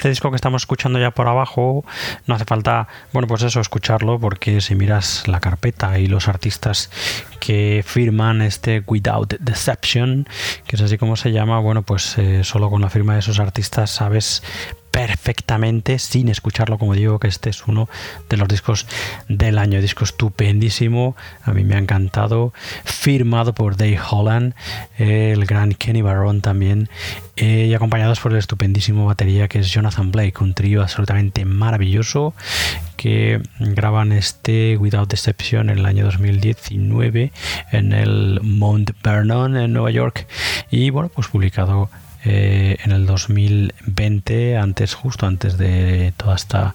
Este 0.00 0.08
disco 0.08 0.30
que 0.30 0.36
estamos 0.36 0.62
escuchando 0.62 0.98
ya 0.98 1.10
por 1.10 1.28
abajo, 1.28 1.84
no 2.26 2.34
hace 2.34 2.46
falta, 2.46 2.88
bueno, 3.12 3.28
pues 3.28 3.42
eso, 3.42 3.60
escucharlo, 3.60 4.18
porque 4.18 4.62
si 4.62 4.74
miras 4.74 5.28
la 5.28 5.40
carpeta 5.40 5.98
y 5.98 6.06
los 6.06 6.26
artistas 6.26 6.90
que 7.38 7.84
firman 7.86 8.40
este 8.40 8.82
Without 8.86 9.34
Deception, 9.40 10.26
que 10.66 10.76
es 10.76 10.82
así 10.82 10.96
como 10.96 11.16
se 11.16 11.32
llama, 11.32 11.58
bueno, 11.58 11.82
pues 11.82 12.16
eh, 12.16 12.44
solo 12.44 12.70
con 12.70 12.80
la 12.80 12.88
firma 12.88 13.12
de 13.12 13.18
esos 13.18 13.40
artistas 13.40 13.90
sabes 13.90 14.42
perfectamente 14.90 15.98
sin 15.98 16.28
escucharlo, 16.28 16.78
como 16.78 16.94
digo, 16.94 17.18
que 17.18 17.28
este 17.28 17.50
es 17.50 17.66
uno 17.66 17.88
de 18.28 18.36
los 18.36 18.48
discos 18.48 18.86
del 19.28 19.58
año. 19.58 19.80
Disco 19.80 20.04
estupendísimo, 20.04 21.16
a 21.42 21.52
mí 21.52 21.64
me 21.64 21.76
ha 21.76 21.78
encantado. 21.78 22.52
Firmado 22.84 23.54
por 23.54 23.76
Dave 23.76 24.00
Holland, 24.10 24.54
el 24.98 25.44
gran 25.46 25.74
Kenny 25.74 26.02
Barron 26.02 26.40
también, 26.40 26.88
eh, 27.42 27.68
y 27.70 27.74
acompañados 27.74 28.20
por 28.20 28.32
el 28.32 28.38
estupendísimo 28.38 29.06
batería 29.06 29.48
que 29.48 29.60
es 29.60 29.70
Jonathan 29.70 30.12
Blake, 30.12 30.34
un 30.40 30.52
trío 30.52 30.82
absolutamente 30.82 31.46
maravilloso 31.46 32.34
que 32.98 33.40
graban 33.58 34.12
este 34.12 34.76
Without 34.76 35.08
Deception 35.08 35.70
en 35.70 35.78
el 35.78 35.86
año 35.86 36.04
2019 36.04 37.32
en 37.72 37.92
el 37.94 38.40
Mount 38.42 38.90
Vernon 39.02 39.56
en 39.56 39.72
Nueva 39.72 39.90
York. 39.90 40.26
Y 40.70 40.90
bueno 40.90 41.10
pues 41.14 41.28
publicado 41.28 41.88
eh, 42.24 42.76
en 42.84 42.92
el 42.92 43.06
2020, 43.06 44.56
antes, 44.56 44.94
justo 44.94 45.26
antes 45.26 45.56
de 45.56 46.12
toda 46.16 46.34
esta, 46.34 46.74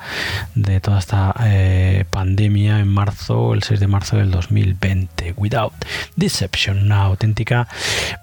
de 0.56 0.80
toda 0.80 1.00
esta 1.00 1.36
eh, 1.44 2.06
pandemia, 2.10 2.80
en 2.80 2.88
marzo, 2.88 3.54
el 3.54 3.62
6 3.62 3.80
de 3.80 3.88
marzo 3.88 4.18
del 4.18 4.32
2020. 4.32 5.34
Without 5.38 5.74
Deception, 6.16 6.80
una 6.80 7.04
auténtica 7.04 7.68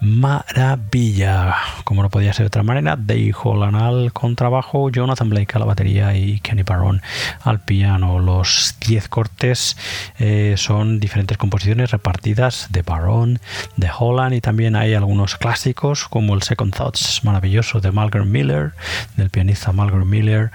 maravilla. 0.00 1.54
Como 1.84 2.02
no 2.02 2.10
podía 2.10 2.32
ser 2.32 2.44
de 2.44 2.48
otra 2.48 2.62
manera, 2.62 2.96
Dave 2.96 3.32
Holland 3.40 3.76
al 3.76 4.12
contrabajo, 4.12 4.90
Jonathan 4.90 5.30
Blake 5.30 5.52
a 5.54 5.58
la 5.60 5.64
batería 5.64 6.16
y 6.16 6.40
Kenny 6.40 6.62
Barron 6.62 7.02
al 7.42 7.60
piano. 7.60 8.18
Los 8.18 8.76
10 8.86 9.08
cortes 9.08 9.76
eh, 10.18 10.54
son 10.56 10.98
diferentes 10.98 11.38
composiciones 11.38 11.90
repartidas 11.90 12.68
de 12.70 12.82
Barron, 12.82 13.40
de 13.76 13.90
Holland 13.96 14.34
y 14.34 14.40
también 14.40 14.76
hay 14.76 14.94
algunos 14.94 15.36
clásicos 15.36 16.08
como 16.08 16.34
el 16.34 16.42
Second 16.42 16.74
Thoughts 16.74 17.11
maravilloso 17.24 17.80
de 17.80 17.92
Malcolm 17.92 18.30
Miller, 18.30 18.72
del 19.16 19.30
pianista 19.30 19.72
Malcolm 19.72 20.08
Miller. 20.08 20.50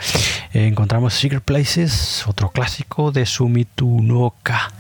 Eh, 0.54 0.67
encontramos 0.67 1.13
Secret 1.13 1.43
Places, 1.43 2.26
otro 2.28 2.50
clásico 2.50 3.12
de 3.12 3.26
Sumitu 3.26 4.02
Noka, 4.02 4.72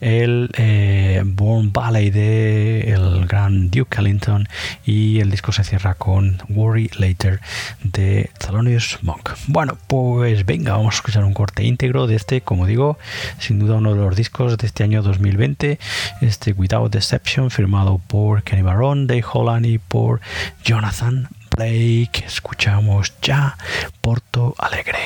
el 0.00 0.50
eh, 0.56 1.22
Born 1.24 1.72
Ballet 1.72 2.12
de 2.12 2.92
el 2.92 3.26
gran 3.26 3.70
Duke 3.70 3.98
Ellington 3.98 4.48
y 4.84 5.20
el 5.20 5.30
disco 5.30 5.52
se 5.52 5.64
cierra 5.64 5.94
con 5.94 6.38
Worry 6.48 6.90
Later 6.98 7.40
de 7.82 8.30
Thelonious 8.38 8.98
Monk. 9.02 9.30
Bueno, 9.46 9.76
pues 9.86 10.46
venga, 10.46 10.72
vamos 10.72 10.94
a 10.94 10.96
escuchar 10.98 11.24
un 11.24 11.34
corte 11.34 11.64
íntegro 11.64 12.06
de 12.06 12.16
este, 12.16 12.40
como 12.40 12.66
digo, 12.66 12.98
sin 13.38 13.58
duda 13.58 13.76
uno 13.76 13.94
de 13.94 14.00
los 14.00 14.16
discos 14.16 14.56
de 14.56 14.66
este 14.66 14.84
año 14.84 15.02
2020, 15.02 15.78
este 16.20 16.52
Without 16.52 16.92
Deception, 16.92 17.50
firmado 17.50 18.00
por 18.06 18.42
Kenny 18.42 18.62
Barron, 18.62 19.06
Dave 19.06 19.24
Holland 19.30 19.66
y 19.66 19.78
por 19.78 20.20
Jonathan 20.64 21.23
Blake. 21.56 22.24
Escuchamos 22.26 23.14
ya 23.20 23.56
Porto 24.00 24.54
Alegre. 24.58 24.98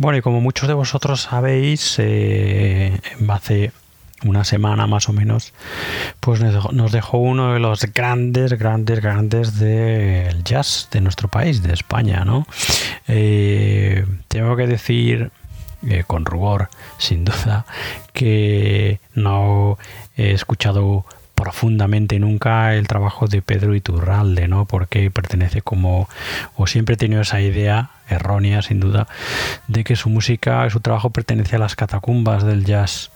Bueno, 0.00 0.16
y 0.16 0.22
como 0.22 0.40
muchos 0.40 0.66
de 0.66 0.72
vosotros 0.72 1.20
sabéis, 1.20 1.96
eh, 1.98 2.98
hace 3.28 3.70
una 4.24 4.44
semana 4.44 4.86
más 4.86 5.10
o 5.10 5.12
menos, 5.12 5.52
pues 6.20 6.40
nos 6.40 6.90
dejó 6.90 7.18
uno 7.18 7.52
de 7.52 7.60
los 7.60 7.82
grandes, 7.92 8.54
grandes, 8.54 9.02
grandes 9.02 9.58
del 9.58 10.42
jazz 10.42 10.88
de 10.90 11.02
nuestro 11.02 11.28
país, 11.28 11.62
de 11.62 11.74
España, 11.74 12.24
¿no? 12.24 12.46
Eh, 13.08 14.06
tengo 14.28 14.56
que 14.56 14.66
decir 14.66 15.32
eh, 15.86 16.04
con 16.06 16.24
rubor, 16.24 16.70
sin 16.96 17.26
duda, 17.26 17.66
que 18.14 19.00
no 19.14 19.76
he 20.16 20.30
escuchado 20.30 21.04
profundamente 21.40 22.18
nunca 22.18 22.74
el 22.74 22.86
trabajo 22.86 23.26
de 23.26 23.40
Pedro 23.40 23.74
Iturralde, 23.74 24.46
¿no? 24.46 24.66
Porque 24.66 25.10
pertenece 25.10 25.62
como, 25.62 26.06
o 26.54 26.66
siempre 26.66 26.96
he 26.96 26.98
tenido 26.98 27.22
esa 27.22 27.40
idea, 27.40 27.92
errónea 28.10 28.60
sin 28.60 28.78
duda, 28.78 29.08
de 29.66 29.82
que 29.82 29.96
su 29.96 30.10
música, 30.10 30.68
su 30.68 30.80
trabajo 30.80 31.08
pertenece 31.08 31.56
a 31.56 31.58
las 31.58 31.76
catacumbas 31.76 32.44
del 32.44 32.66
jazz 32.66 33.10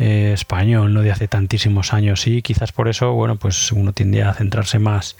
eh, 0.00 0.32
español, 0.34 0.92
no 0.92 1.02
de 1.02 1.12
hace 1.12 1.28
tantísimos 1.28 1.92
años, 1.92 2.26
y 2.26 2.42
quizás 2.42 2.72
por 2.72 2.88
eso, 2.88 3.12
bueno, 3.12 3.36
pues 3.36 3.70
uno 3.70 3.92
tiende 3.92 4.24
a 4.24 4.34
centrarse 4.34 4.80
más 4.80 5.16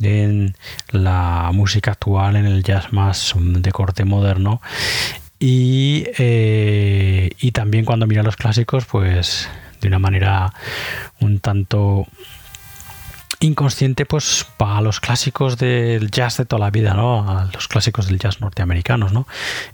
en 0.00 0.54
la 0.92 1.50
música 1.52 1.90
actual, 1.90 2.36
en 2.36 2.46
el 2.46 2.62
jazz 2.62 2.90
más 2.94 3.34
de 3.36 3.70
corte 3.70 4.06
moderno, 4.06 4.62
y, 5.38 6.06
eh, 6.16 7.32
y 7.38 7.52
también 7.52 7.84
cuando 7.84 8.06
mira 8.06 8.22
los 8.22 8.36
clásicos, 8.36 8.86
pues 8.86 9.50
de 9.82 9.88
una 9.88 9.98
manera 9.98 10.54
un 11.20 11.40
tanto 11.40 12.06
inconsciente 13.40 14.06
pues 14.06 14.46
para 14.56 14.80
los 14.80 15.00
clásicos 15.00 15.58
del 15.58 16.10
jazz 16.10 16.36
de 16.38 16.44
toda 16.46 16.60
la 16.60 16.70
vida, 16.70 16.94
¿no? 16.94 17.28
A 17.28 17.50
los 17.52 17.68
clásicos 17.68 18.06
del 18.06 18.18
jazz 18.18 18.40
norteamericanos, 18.40 19.12
¿no? 19.12 19.26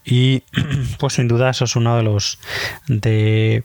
Y 0.05 0.43
pues 0.99 1.15
sin 1.15 1.29
duda 1.29 1.51
eso 1.51 1.65
es 1.65 1.77
uno 1.77 1.97
de 1.97 2.03
los 2.03 2.39
de 2.87 3.65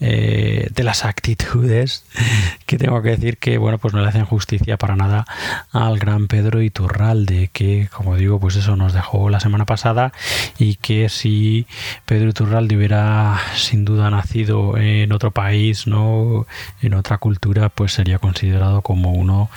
eh, 0.00 0.68
de 0.74 0.82
las 0.82 1.04
actitudes 1.04 2.04
que 2.66 2.78
tengo 2.78 3.00
que 3.00 3.10
decir 3.10 3.38
que 3.38 3.58
bueno 3.58 3.78
pues 3.78 3.94
no 3.94 4.02
le 4.02 4.08
hacen 4.08 4.24
justicia 4.24 4.76
para 4.76 4.96
nada 4.96 5.24
al 5.70 6.00
gran 6.00 6.26
Pedro 6.26 6.60
Iturralde 6.60 7.48
que 7.52 7.88
como 7.92 8.16
digo 8.16 8.40
pues 8.40 8.56
eso 8.56 8.74
nos 8.74 8.92
dejó 8.92 9.30
la 9.30 9.38
semana 9.38 9.66
pasada 9.66 10.12
y 10.58 10.74
que 10.76 11.08
si 11.08 11.68
Pedro 12.06 12.30
Iturralde 12.30 12.76
hubiera 12.76 13.40
sin 13.54 13.84
duda 13.84 14.10
nacido 14.10 14.76
en 14.76 15.12
otro 15.12 15.30
país 15.30 15.86
no 15.86 16.46
en 16.82 16.94
otra 16.94 17.18
cultura 17.18 17.68
pues 17.68 17.92
sería 17.92 18.18
considerado 18.18 18.82
como 18.82 19.12
uno 19.12 19.48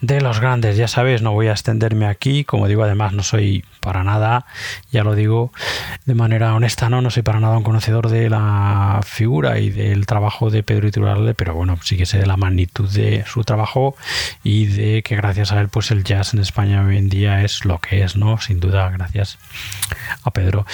de 0.00 0.20
los 0.22 0.40
grandes. 0.40 0.78
Ya 0.78 0.88
sabes 0.88 1.20
no 1.20 1.32
voy 1.32 1.48
a 1.48 1.52
extenderme 1.52 2.06
aquí 2.06 2.44
como 2.44 2.66
digo 2.66 2.82
además 2.82 3.12
no 3.12 3.22
soy 3.22 3.64
para 3.80 4.04
nada 4.04 4.46
ya 4.90 5.04
lo 5.04 5.14
digo 5.14 5.52
de 6.06 6.14
manera 6.14 6.54
honesta 6.54 6.88
no 6.88 7.02
no 7.02 7.10
soy 7.10 7.22
para 7.22 7.40
nada 7.40 7.58
un 7.58 7.62
conocedor 7.62 8.08
de 8.08 8.30
la 8.30 9.00
figura 9.04 9.49
y 9.58 9.70
del 9.70 10.06
trabajo 10.06 10.50
de 10.50 10.62
Pedro 10.62 10.88
Iturralde, 10.88 11.34
pero 11.34 11.54
bueno, 11.54 11.78
sí 11.82 11.96
que 11.96 12.06
sé 12.06 12.18
de 12.18 12.26
la 12.26 12.36
magnitud 12.36 12.88
de 12.88 13.24
su 13.26 13.44
trabajo 13.44 13.96
y 14.44 14.66
de 14.66 15.02
que 15.02 15.16
gracias 15.16 15.52
a 15.52 15.60
él, 15.60 15.68
pues 15.68 15.90
el 15.90 16.04
jazz 16.04 16.34
en 16.34 16.40
España 16.40 16.84
hoy 16.84 16.96
en 16.96 17.08
día 17.08 17.42
es 17.42 17.64
lo 17.64 17.78
que 17.78 18.02
es, 18.02 18.16
¿no? 18.16 18.40
Sin 18.40 18.60
duda, 18.60 18.90
gracias 18.90 19.38
a 20.22 20.30
Pedro 20.30 20.66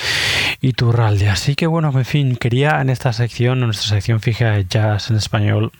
Iturralde. 0.60 1.28
Así 1.28 1.54
que 1.54 1.66
bueno, 1.66 1.92
en 1.94 2.04
fin, 2.04 2.36
quería 2.36 2.80
en 2.80 2.90
esta 2.90 3.12
sección, 3.12 3.58
en 3.58 3.66
nuestra 3.66 3.88
sección 3.88 4.20
fija 4.20 4.50
de 4.50 4.66
jazz 4.66 5.10
en 5.10 5.16
español, 5.16 5.72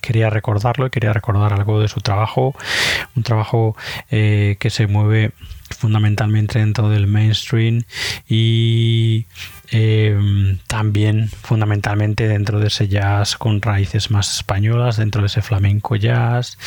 quería 0.00 0.30
recordarlo 0.30 0.86
y 0.86 0.90
quería 0.90 1.12
recordar 1.12 1.52
algo 1.52 1.80
de 1.80 1.88
su 1.88 2.00
trabajo, 2.00 2.54
un 3.16 3.22
trabajo 3.22 3.76
eh, 4.10 4.56
que 4.58 4.70
se 4.70 4.86
mueve 4.86 5.32
fundamentalmente 5.70 6.58
dentro 6.58 6.88
del 6.88 7.06
mainstream 7.06 7.84
y 8.28 9.26
eh, 9.70 10.58
también 10.66 11.28
fundamentalmente 11.28 12.28
dentro 12.28 12.60
de 12.60 12.68
ese 12.68 12.88
jazz 12.88 13.36
con 13.36 13.62
raíces 13.62 14.10
más 14.10 14.36
españolas, 14.36 14.96
dentro 14.96 15.22
de 15.22 15.26
ese 15.26 15.42
flamenco 15.42 15.96
jazz 15.96 16.58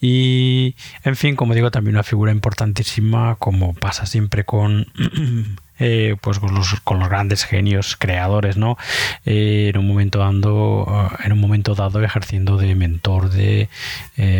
y 0.00 0.74
en 1.04 1.16
fin, 1.16 1.36
como 1.36 1.54
digo, 1.54 1.70
también 1.70 1.96
una 1.96 2.02
figura 2.02 2.32
importantísima 2.32 3.36
como 3.36 3.74
pasa 3.74 4.06
siempre 4.06 4.44
con 4.44 4.86
Eh, 5.84 6.14
pues 6.20 6.38
con 6.38 6.54
los, 6.54 6.78
con 6.82 7.00
los, 7.00 7.08
grandes 7.08 7.44
genios 7.44 7.96
creadores, 7.96 8.56
¿no? 8.56 8.76
Eh, 9.24 9.70
en 9.74 9.80
un 9.80 9.88
momento 9.88 10.20
dando, 10.20 11.10
en 11.24 11.32
un 11.32 11.40
momento 11.40 11.74
dado 11.74 12.04
ejerciendo 12.04 12.56
de 12.56 12.76
mentor 12.76 13.30
de 13.30 13.68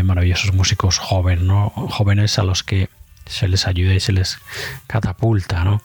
maravillosos 0.04 0.54
músicos 0.54 0.98
jóvenes, 0.98 1.42
¿no? 1.42 1.70
Jóvenes 1.70 2.38
a 2.38 2.44
los 2.44 2.62
que 2.62 2.90
se 3.26 3.48
les 3.48 3.66
ayuda 3.66 3.94
y 3.94 4.00
se 4.00 4.12
les 4.12 4.38
catapulta, 4.86 5.64
¿no? 5.64 5.82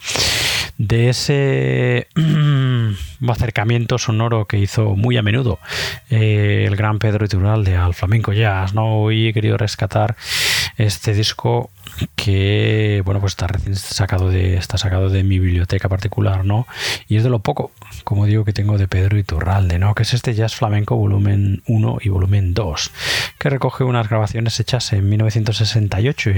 De 0.77 1.09
ese 1.09 2.07
acercamiento 3.27 3.97
sonoro 3.97 4.45
que 4.45 4.59
hizo 4.59 4.95
muy 4.95 5.17
a 5.17 5.23
menudo 5.23 5.59
el 6.09 6.75
gran 6.75 6.99
Pedro 6.99 7.25
Iturralde 7.25 7.75
al 7.75 7.93
flamenco 7.93 8.33
jazz, 8.33 8.73
¿no? 8.73 9.01
Hoy 9.01 9.27
he 9.27 9.33
querido 9.33 9.57
rescatar 9.57 10.15
este 10.77 11.13
disco 11.13 11.71
que 12.15 13.01
bueno 13.03 13.19
pues 13.19 13.33
está 13.33 13.47
recién 13.47 13.75
sacado 13.75 14.29
de 14.29 14.55
está 14.55 14.77
sacado 14.77 15.09
de 15.09 15.23
mi 15.23 15.39
biblioteca 15.39 15.89
particular 15.89 16.45
no 16.45 16.67
y 17.07 17.17
es 17.17 17.23
de 17.23 17.29
lo 17.29 17.39
poco 17.39 17.71
como 18.03 18.25
digo 18.25 18.45
que 18.45 18.53
tengo 18.53 18.77
de 18.77 18.87
Pedro 18.87 19.17
Iturralde 19.17 19.79
no 19.79 19.95
que 19.95 20.03
es 20.03 20.13
este 20.13 20.33
jazz 20.33 20.55
flamenco 20.55 20.95
volumen 20.95 21.61
1 21.67 21.97
y 22.01 22.09
volumen 22.09 22.53
2 22.53 22.91
que 23.39 23.49
recoge 23.49 23.83
unas 23.83 24.09
grabaciones 24.09 24.59
hechas 24.59 24.93
en 24.93 25.09
1968 25.09 26.31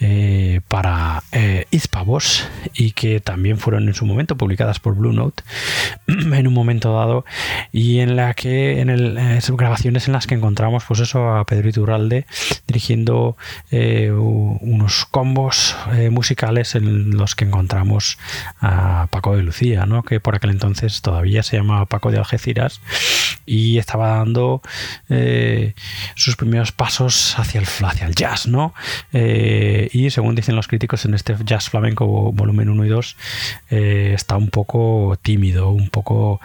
eh, 0.00 0.60
para 0.68 1.22
eh, 1.32 1.66
Ispavos 1.70 2.48
y 2.74 2.92
que 2.92 3.20
también 3.20 3.58
fueron 3.58 3.88
en 3.88 3.94
su 3.94 4.06
momento 4.06 4.36
publicadas 4.36 4.80
por 4.80 4.94
Blue 4.94 5.12
Note 5.12 5.42
en 6.06 6.46
un 6.46 6.54
momento 6.54 6.94
dado 6.94 7.24
y 7.72 8.00
en 8.00 8.16
la 8.16 8.34
que 8.34 8.80
en 8.80 8.90
el, 8.90 9.16
eh, 9.18 9.40
grabaciones 9.48 10.06
en 10.06 10.12
las 10.12 10.26
que 10.26 10.34
encontramos 10.34 10.84
pues 10.86 11.00
eso 11.00 11.30
a 11.34 11.44
Pedro 11.44 11.68
Iturralde 11.68 12.26
dirigiendo 12.66 13.36
eh, 13.70 14.10
unos 14.10 15.06
combos 15.06 15.76
eh, 15.92 16.10
musicales 16.10 16.74
en 16.74 17.16
los 17.16 17.34
que 17.34 17.44
encontramos 17.44 18.18
a 18.60 19.08
Paco 19.10 19.36
de 19.36 19.42
Lucía, 19.42 19.86
¿no? 19.86 20.02
que 20.02 20.20
por 20.20 20.34
aquel 20.34 20.50
entonces 20.50 20.65
todavía 21.02 21.42
se 21.42 21.56
llamaba 21.56 21.86
Paco 21.86 22.10
de 22.10 22.18
Algeciras 22.18 22.80
y 23.44 23.78
estaba 23.78 24.08
dando 24.16 24.62
eh, 25.08 25.74
sus 26.14 26.36
primeros 26.36 26.72
pasos 26.72 27.38
hacia 27.38 27.60
el, 27.60 27.66
hacia 27.66 28.06
el 28.06 28.14
jazz. 28.14 28.46
¿no? 28.46 28.74
y 29.12 30.10
según 30.10 30.34
dicen 30.34 30.56
los 30.56 30.68
críticos 30.68 31.04
en 31.04 31.14
este 31.14 31.36
jazz 31.44 31.68
flamenco 31.70 32.06
volumen 32.32 32.68
1 32.68 32.84
y 32.84 32.88
2 32.88 33.16
está 33.70 34.36
un 34.36 34.48
poco 34.48 35.18
tímido, 35.22 35.70
un 35.70 35.88
poco 35.88 36.40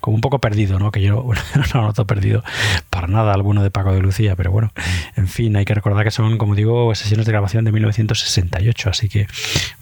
como 0.00 0.14
un 0.14 0.20
poco 0.20 0.38
perdido, 0.38 0.78
¿no? 0.78 0.90
que 0.90 1.02
yo 1.02 1.24
no 1.74 1.82
noto 1.82 2.06
perdido 2.06 2.42
para 2.90 3.06
nada 3.06 3.32
alguno 3.32 3.62
de 3.62 3.70
Paco 3.70 3.92
de 3.92 4.00
Lucía, 4.00 4.36
pero 4.36 4.50
bueno, 4.50 4.72
en 5.16 5.28
fin, 5.28 5.56
hay 5.56 5.64
que 5.64 5.74
recordar 5.74 6.04
que 6.04 6.10
son, 6.10 6.38
como 6.38 6.54
digo, 6.54 6.94
sesiones 6.94 7.26
de 7.26 7.32
grabación 7.32 7.64
de 7.64 7.72
1968, 7.72 8.90
así 8.90 9.08
que, 9.08 9.26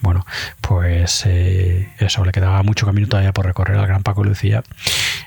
bueno, 0.01 0.27
pues 0.61 1.25
eh, 1.27 1.89
eso, 1.99 2.25
le 2.25 2.33
quedaba 2.33 2.63
mucho 2.63 2.87
camino 2.89 3.09
todavía 3.09 3.33
por 3.33 3.47
recorrer 3.47 3.77
al 3.77 3.87
gran 3.87 4.03
Paco 4.03 4.25
Lucía, 4.25 4.63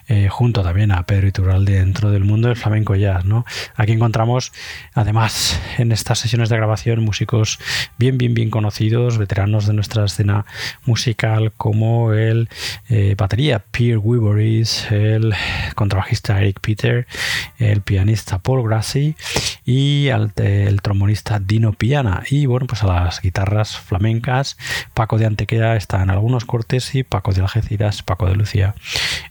eh, 0.08 0.28
junto 0.30 0.64
también 0.64 0.92
a 0.92 1.06
Pedro 1.06 1.28
Iturralde 1.28 1.80
dentro 1.80 2.12
del 2.12 2.24
mundo 2.24 2.48
del 2.48 2.58
flamenco 2.58 2.96
jazz, 2.96 3.24
¿no? 3.24 3.46
Aquí 3.76 3.92
encontramos, 3.92 4.52
además, 4.94 5.60
en 5.78 5.92
estas 5.92 6.20
sesiones 6.20 6.50
de 6.50 6.58
grabación, 6.58 7.04
músicos 7.04 7.60
bien, 7.98 8.18
bien, 8.18 8.34
bien 8.34 8.50
conocidos, 8.50 9.18
veteranos 9.18 9.68
de 9.68 9.74
nuestra 9.74 10.06
escena 10.06 10.46
musical, 10.86 11.54
como 11.56 12.14
el 12.14 12.50
eh, 12.90 13.16
batería 13.18 13.60
Pierre 13.60 13.98
Wiberis, 13.98 14.92
el 14.92 15.34
contrabajista 15.76 16.42
Eric 16.42 16.60
Peter, 16.62 17.08
el 17.60 17.82
pianista 17.82 18.40
Paul 18.40 18.68
Grassi 18.68 19.16
y 19.66 20.10
al, 20.10 20.34
el 20.38 20.82
trombonista 20.82 21.40
Dino 21.40 21.74
Piana. 21.74 22.24
Y 22.30 22.48
bueno, 22.48 22.68
pues 22.68 22.84
a 22.84 22.88
las 22.88 23.22
guitarras 23.22 23.78
flamencas, 23.78 24.58
Paco 24.94 25.18
de 25.18 25.26
Antequera 25.26 25.76
está 25.76 26.02
en 26.02 26.10
algunos 26.10 26.46
cortes 26.46 26.96
y 26.96 27.04
Paco 27.04 27.34
de 27.34 27.42
Paco 28.06 28.28
de 28.28 28.36
Lucía 28.36 28.76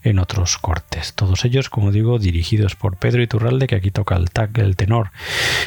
en 0.02 0.18
otros 0.18 0.58
cortes. 0.58 1.14
Todos 1.14 1.44
ellos, 1.44 1.68
como 1.68 1.92
digo, 1.92 2.18
dirigidos 2.18 2.76
por 2.76 2.96
Pedro 2.96 3.22
Iturralde, 3.22 3.66
que 3.66 3.76
aquí 3.76 3.90
toca 3.90 4.16
el, 4.16 4.30
tag, 4.30 4.58
el 4.58 4.76
tenor 4.76 5.10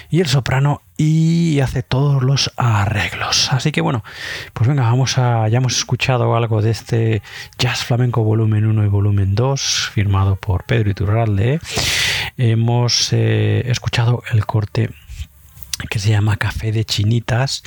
y 0.10 0.22
el 0.22 0.28
soprano 0.28 0.82
y 0.98 1.60
hace 1.60 1.84
todos 1.84 2.24
los 2.24 2.52
arreglos. 2.56 3.52
Así 3.52 3.72
que 3.72 3.82
bueno, 3.82 4.04
pues 4.54 4.68
venga, 4.68 4.84
vamos 4.84 5.18
a. 5.18 5.48
Ya 5.48 5.58
hemos 5.58 5.78
escuchado 5.78 6.36
algo 6.36 6.62
de 6.62 6.72
este 6.72 7.22
Jazz 7.58 7.84
Flamenco 7.84 8.24
Volumen 8.24 8.66
1 8.66 8.86
y 8.86 8.88
Volumen 8.88 9.36
2, 9.36 9.90
firmado 9.94 10.36
por 10.36 10.66
Pedro 10.66 10.92
Iturralde. 10.92 11.60
Hemos 12.38 13.12
eh, 13.14 13.64
escuchado 13.70 14.24
el 14.32 14.46
corte 14.46 14.92
que 15.90 16.00
se 16.00 16.10
llama 16.10 16.38
Café 16.38 16.72
de 16.72 16.86
Chinitas 16.86 17.64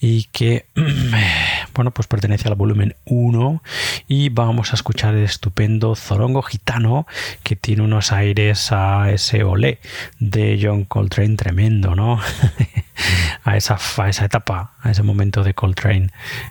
y 0.00 0.24
que 0.24 0.66
bueno 1.74 1.90
pues 1.92 2.06
pertenece 2.06 2.48
al 2.48 2.54
volumen 2.54 2.96
1 3.04 3.62
y 4.08 4.28
vamos 4.28 4.72
a 4.72 4.76
escuchar 4.76 5.14
el 5.14 5.24
estupendo 5.24 5.94
Zorongo 5.94 6.42
Gitano 6.42 7.06
que 7.42 7.56
tiene 7.56 7.82
unos 7.82 8.12
aires 8.12 8.72
a 8.72 9.10
ese 9.10 9.44
olé 9.44 9.80
de 10.18 10.58
John 10.62 10.84
Coltrane 10.84 11.36
tremendo 11.36 11.94
no 11.94 12.20
a 13.44 13.56
esa, 13.56 13.78
esa 14.08 14.24
etapa, 14.24 14.72
a 14.80 14.90
ese 14.90 15.02
momento 15.02 15.44
de 15.44 15.54
Coltrane, 15.54 16.10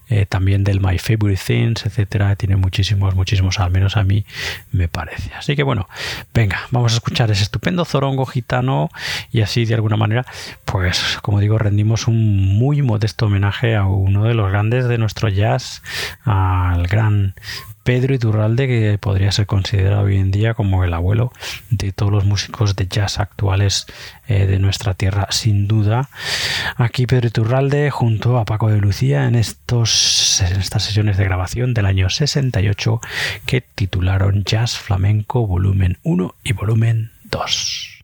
eh, 0.10 0.26
también 0.26 0.64
del 0.64 0.80
My 0.80 1.00
Favorite 1.00 1.42
Things, 1.46 1.86
etcétera. 1.86 2.36
Tiene 2.36 2.56
muchísimos, 2.56 3.16
muchísimos, 3.16 3.60
al 3.60 3.72
menos 3.72 3.98
a 3.98 4.04
mí 4.04 4.26
me 4.72 4.88
parece. 4.88 5.34
Así 5.34 5.56
que 5.56 5.64
bueno, 5.64 5.88
venga, 6.34 6.62
vamos 6.72 6.94
a 6.94 6.96
escuchar 6.96 7.32
ese 7.32 7.44
estupendo 7.44 7.84
zorongo 7.86 8.26
gitano 8.26 8.90
y 9.32 9.42
así 9.42 9.66
de 9.66 9.74
alguna 9.74 9.98
manera, 9.98 10.26
pues 10.66 10.93
como 11.22 11.40
digo, 11.40 11.58
rendimos 11.58 12.08
un 12.08 12.58
muy 12.58 12.82
modesto 12.82 13.28
homenaje 13.28 13.76
a 13.76 13.86
uno 13.86 14.26
de 14.26 14.34
los 14.34 14.50
grandes 14.52 14.88
de 14.88 14.98
nuestro 14.98 15.30
jazz, 15.30 15.82
al 16.24 16.88
gran 16.88 17.36
Pedro 17.84 18.14
Iturralde, 18.14 18.68
que 18.68 18.98
podría 18.98 19.32
ser 19.32 19.46
considerado 19.46 20.04
hoy 20.04 20.18
en 20.18 20.32
día 20.32 20.54
como 20.54 20.84
el 20.84 20.94
abuelo 20.94 21.32
de 21.70 21.92
todos 21.92 22.12
los 22.12 22.24
músicos 22.24 22.76
de 22.76 22.88
jazz 22.88 23.20
actuales 23.20 23.86
eh, 24.28 24.46
de 24.46 24.58
nuestra 24.60 24.94
tierra, 24.94 25.28
sin 25.32 25.68
duda. 25.68 26.10
Aquí 26.78 27.06
Pedro 27.06 27.28
Iturralde 27.28 27.92
junto 27.92 28.38
a 28.38 28.46
Paco 28.46 28.70
de 28.70 28.80
Lucía 28.80 29.28
en, 29.28 29.36
estos, 29.36 30.42
en 30.42 30.60
estas 30.60 30.84
sesiones 30.84 31.18
de 31.18 31.26
grabación 31.26 31.74
del 31.74 31.86
año 31.86 32.10
68 32.10 33.02
que 33.46 33.62
titularon 33.62 34.44
Jazz 34.46 34.78
Flamenco 34.78 35.46
Volumen 35.46 35.98
1 36.04 36.36
y 36.44 36.54
Volumen 36.54 37.12
2. 37.26 38.04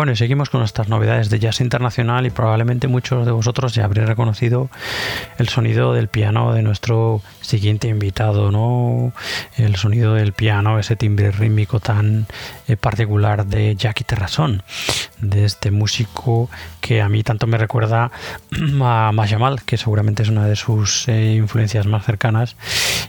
Bueno, 0.00 0.12
y 0.12 0.16
seguimos 0.16 0.48
con 0.48 0.60
nuestras 0.60 0.88
novedades 0.88 1.28
de 1.28 1.38
jazz 1.38 1.60
internacional 1.60 2.24
y 2.24 2.30
probablemente 2.30 2.88
muchos 2.88 3.26
de 3.26 3.32
vosotros 3.32 3.74
ya 3.74 3.84
habréis 3.84 4.08
reconocido 4.08 4.70
el 5.36 5.50
sonido 5.50 5.92
del 5.92 6.08
piano 6.08 6.54
de 6.54 6.62
nuestro 6.62 7.20
siguiente 7.42 7.88
invitado, 7.88 8.50
¿no? 8.50 9.12
El 9.58 9.76
sonido 9.76 10.14
del 10.14 10.32
piano, 10.32 10.78
ese 10.78 10.96
timbre 10.96 11.30
rítmico 11.32 11.80
tan 11.80 12.26
eh, 12.66 12.78
particular 12.78 13.44
de 13.44 13.76
Jackie 13.76 14.04
Terrasson, 14.04 14.62
de 15.20 15.44
este 15.44 15.70
músico 15.70 16.50
que 16.80 17.00
a 17.02 17.08
mí 17.08 17.22
tanto 17.22 17.46
me 17.46 17.58
recuerda 17.58 18.10
a 18.82 19.12
Majamal, 19.12 19.62
que 19.64 19.76
seguramente 19.76 20.22
es 20.22 20.28
una 20.28 20.46
de 20.46 20.56
sus 20.56 21.08
eh, 21.08 21.34
influencias 21.34 21.86
más 21.86 22.04
cercanas 22.04 22.56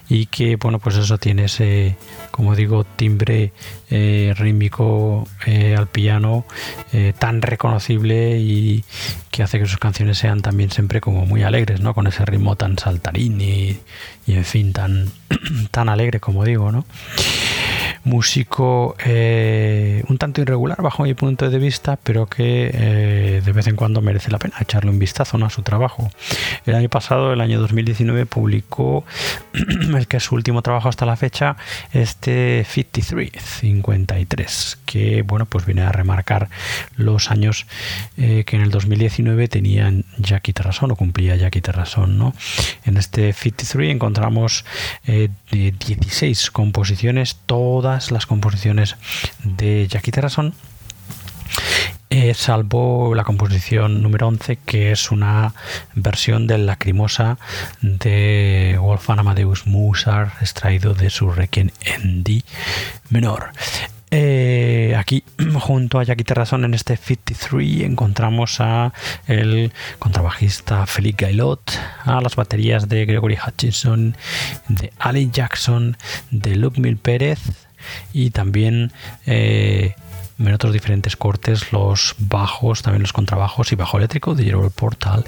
y 0.09 0.26
que, 0.28 0.55
bueno, 0.55 0.80
pues 0.80 0.97
eso 0.97 1.18
tiene 1.18 1.45
ese, 1.45 1.95
como 2.32 2.55
digo, 2.55 2.84
timbre 2.84 3.53
eh, 3.89 4.34
rítmico 4.38 5.28
al 5.78 5.88
piano 5.88 6.45
eh, 6.93 7.14
tan 7.18 7.41
reconocible 7.41 8.38
y 8.39 8.84
que 9.32 9.43
hace 9.43 9.59
que 9.59 9.66
sus 9.66 9.78
canciones 9.78 10.18
sean 10.18 10.41
también 10.41 10.72
siempre 10.72 11.01
como 11.01 11.26
muy 11.26 11.43
alegres, 11.43 11.80
¿no? 11.80 11.93
Con 11.93 12.07
ese 12.07 12.26
ritmo 12.26 12.55
tan 12.55 12.78
saltarín 12.78 13.39
y, 13.39 13.80
en 14.28 14.45
fin, 14.45 14.74
tan, 14.74 15.09
tan 15.72 15.89
alegre 15.89 16.20
como 16.20 16.43
digo, 16.43 16.72
¿no? 16.72 16.86
Músico 18.04 18.95
eh, 19.06 20.04
un 20.08 20.18
tanto 20.18 20.41
irregular 20.41 20.82
bajo 20.82 21.04
mi 21.04 21.14
punto 21.14 21.49
de 21.49 21.60
vista, 21.60 21.97
pero 22.02 22.28
que 22.28 22.72
eh, 22.74 23.41
de 23.43 23.52
vez 23.52 23.68
en 23.68 23.76
cuando 23.76 24.02
merece 24.02 24.32
la 24.32 24.39
pena 24.39 24.56
echarle 24.60 24.91
un 24.91 24.99
vistazo 24.99 25.38
a 25.43 25.49
su 25.49 25.62
trabajo. 25.62 26.12
El 26.66 26.76
año 26.76 26.89
pasado, 26.89 27.34
el 27.34 27.41
año 27.41 27.60
2019, 27.60 28.26
publicó 28.26 29.06
el 29.54 30.08
que 30.08 30.18
es 30.18 30.24
su 30.24 30.36
último 30.36 30.62
trabajo 30.62 30.89
hasta 30.89 31.06
la 31.06 31.16
fecha, 31.16 31.56
este 31.93 32.66
53, 32.68 33.32
53, 33.41 34.80
que 34.86 35.22
bueno, 35.24 35.45
pues 35.45 35.66
viene 35.66 35.82
a 35.82 35.91
remarcar 35.91 36.49
los 36.95 37.32
años 37.32 37.66
que 38.16 38.45
en 38.56 38.62
el 38.62 38.72
2019 38.72 39.47
tenían 39.47 40.06
Jackie 40.18 40.54
Terrason 40.54 40.91
o 40.91 40.95
cumplía 40.95 41.36
Jackie 41.36 41.62
Terrason, 41.62 42.18
¿no? 42.18 42.34
En 42.86 42.97
este 42.97 43.34
53 43.34 43.91
encontramos 43.91 44.66
16 45.06 46.22
eh, 46.22 46.49
composiciones, 46.52 47.38
todas 47.45 47.91
las 48.12 48.26
composiciones 48.26 48.96
de 49.44 49.88
Jackie 49.88 50.12
Terrason. 50.12 50.54
Eh, 52.10 52.34
salvo 52.34 53.16
la 53.16 53.24
composición 53.24 54.02
número 54.02 54.28
11, 54.28 54.58
que 54.66 54.92
es 54.92 55.12
una 55.12 55.54
versión 55.94 56.46
de 56.46 56.58
Lacrimosa 56.58 57.38
de 57.82 58.78
Wolfgang 58.82 59.20
Amadeus 59.20 59.66
Mozart, 59.66 60.42
extraído 60.42 60.94
de 60.94 61.10
su 61.10 61.32
Requiem 61.32 61.70
en 61.82 62.24
D 62.24 62.44
menor. 63.10 63.52
Eh, 64.14 64.94
aquí, 64.98 65.24
junto 65.62 66.00
a 66.00 66.04
Jackie 66.04 66.26
Terrazón, 66.26 66.66
en 66.66 66.74
este 66.74 66.98
53, 66.98 67.84
encontramos 67.84 68.60
a 68.60 68.92
el 69.26 69.72
contrabajista 70.00 70.86
Félix 70.86 71.18
Gailot, 71.18 71.62
a 72.04 72.20
las 72.20 72.36
baterías 72.36 72.89
de 72.89 73.06
Gregory 73.06 73.38
Hutchinson, 73.48 74.18
de 74.68 74.92
Ali 75.00 75.30
Jackson, 75.32 75.96
de 76.30 76.58
Luke 76.58 76.82
Mil 76.82 76.98
Pérez 76.98 77.39
y 78.14 78.32
también 78.32 78.92
eh, 79.26 79.96
en 80.40 80.54
otros 80.54 80.74
diferentes 80.74 81.16
cortes 81.16 81.72
los 81.72 82.16
bajos, 82.18 82.82
también 82.82 83.02
los 83.02 83.14
contrabajos 83.14 83.72
y 83.72 83.76
bajo 83.76 83.98
eléctrico 83.98 84.36
de 84.36 84.46
Gerald 84.46 84.72
Portal 84.72 85.26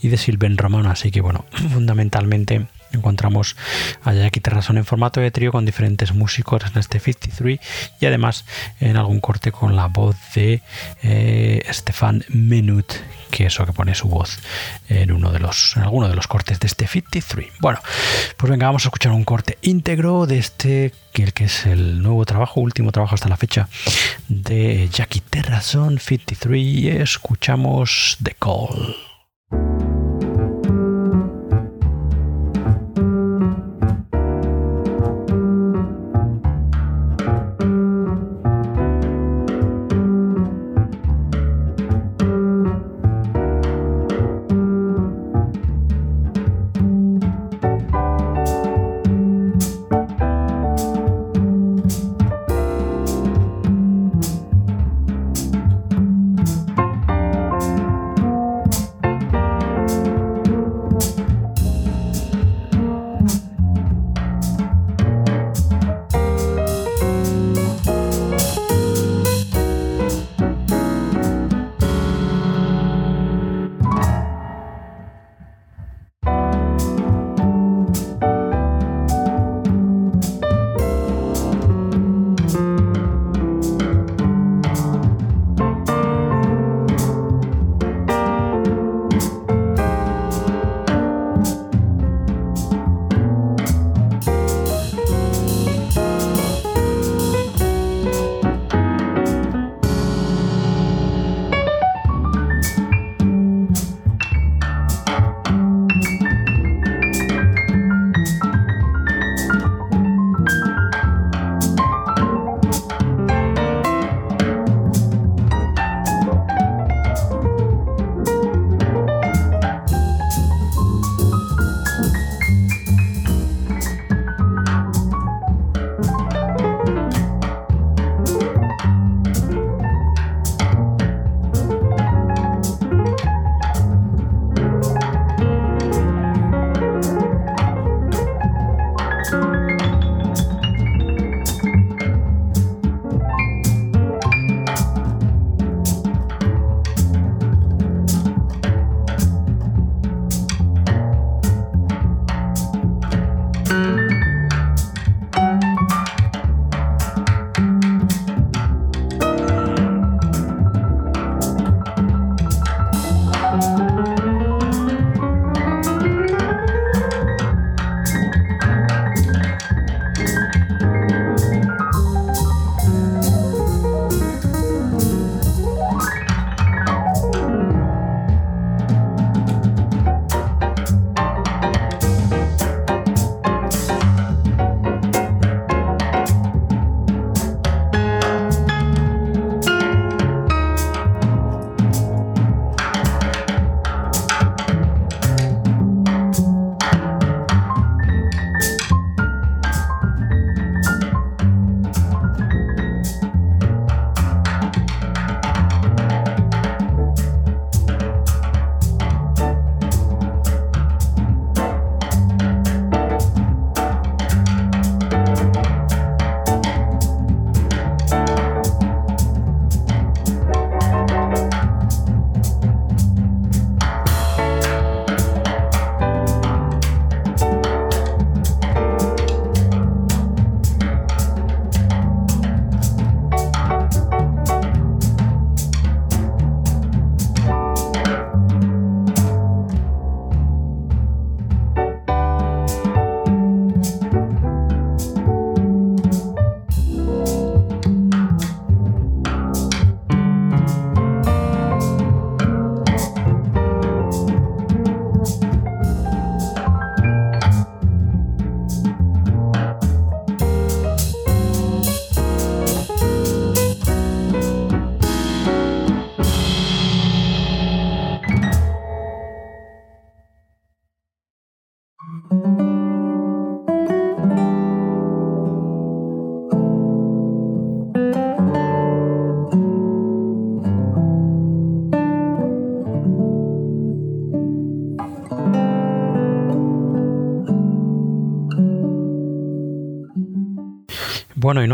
y 0.00 0.08
de 0.08 0.16
Silven 0.16 0.56
Romano. 0.56 0.90
Así 0.90 1.10
que 1.10 1.20
bueno, 1.20 1.44
fundamentalmente 1.72 2.66
encontramos 2.92 3.56
a 4.04 4.12
Jackie 4.12 4.40
Terrason 4.40 4.78
en 4.78 4.84
formato 4.84 5.20
de 5.20 5.30
trío 5.30 5.52
con 5.52 5.64
diferentes 5.64 6.12
músicos 6.12 6.62
en 6.70 6.78
este 6.78 7.00
53 7.00 7.60
y 8.00 8.06
además 8.06 8.44
en 8.80 8.96
algún 8.96 9.20
corte 9.20 9.52
con 9.52 9.76
la 9.76 9.86
voz 9.86 10.16
de 10.34 10.62
eh, 11.02 11.62
Stefan 11.70 12.24
Menut 12.28 12.92
que 13.30 13.46
eso 13.46 13.64
que 13.64 13.72
pone 13.72 13.94
su 13.94 14.08
voz 14.08 14.38
en 14.88 15.10
uno 15.10 15.32
de 15.32 15.38
los 15.38 15.76
en 15.76 15.82
alguno 15.82 16.08
de 16.08 16.14
los 16.14 16.26
cortes 16.26 16.60
de 16.60 16.66
este 16.66 16.86
53 16.86 17.48
bueno 17.60 17.80
pues 18.36 18.50
venga 18.50 18.66
vamos 18.66 18.84
a 18.84 18.88
escuchar 18.88 19.12
un 19.12 19.24
corte 19.24 19.58
íntegro 19.62 20.26
de 20.26 20.38
este 20.38 20.92
que 21.12 21.44
es 21.44 21.66
el 21.66 22.02
nuevo 22.02 22.24
trabajo 22.24 22.60
último 22.60 22.92
trabajo 22.92 23.14
hasta 23.14 23.28
la 23.28 23.36
fecha 23.36 23.68
de 24.28 24.88
Jackie 24.90 25.20
Terrason 25.20 25.98
53 25.98 26.62
y 26.62 26.88
escuchamos 26.88 28.18
The 28.22 28.34
Call 28.38 28.96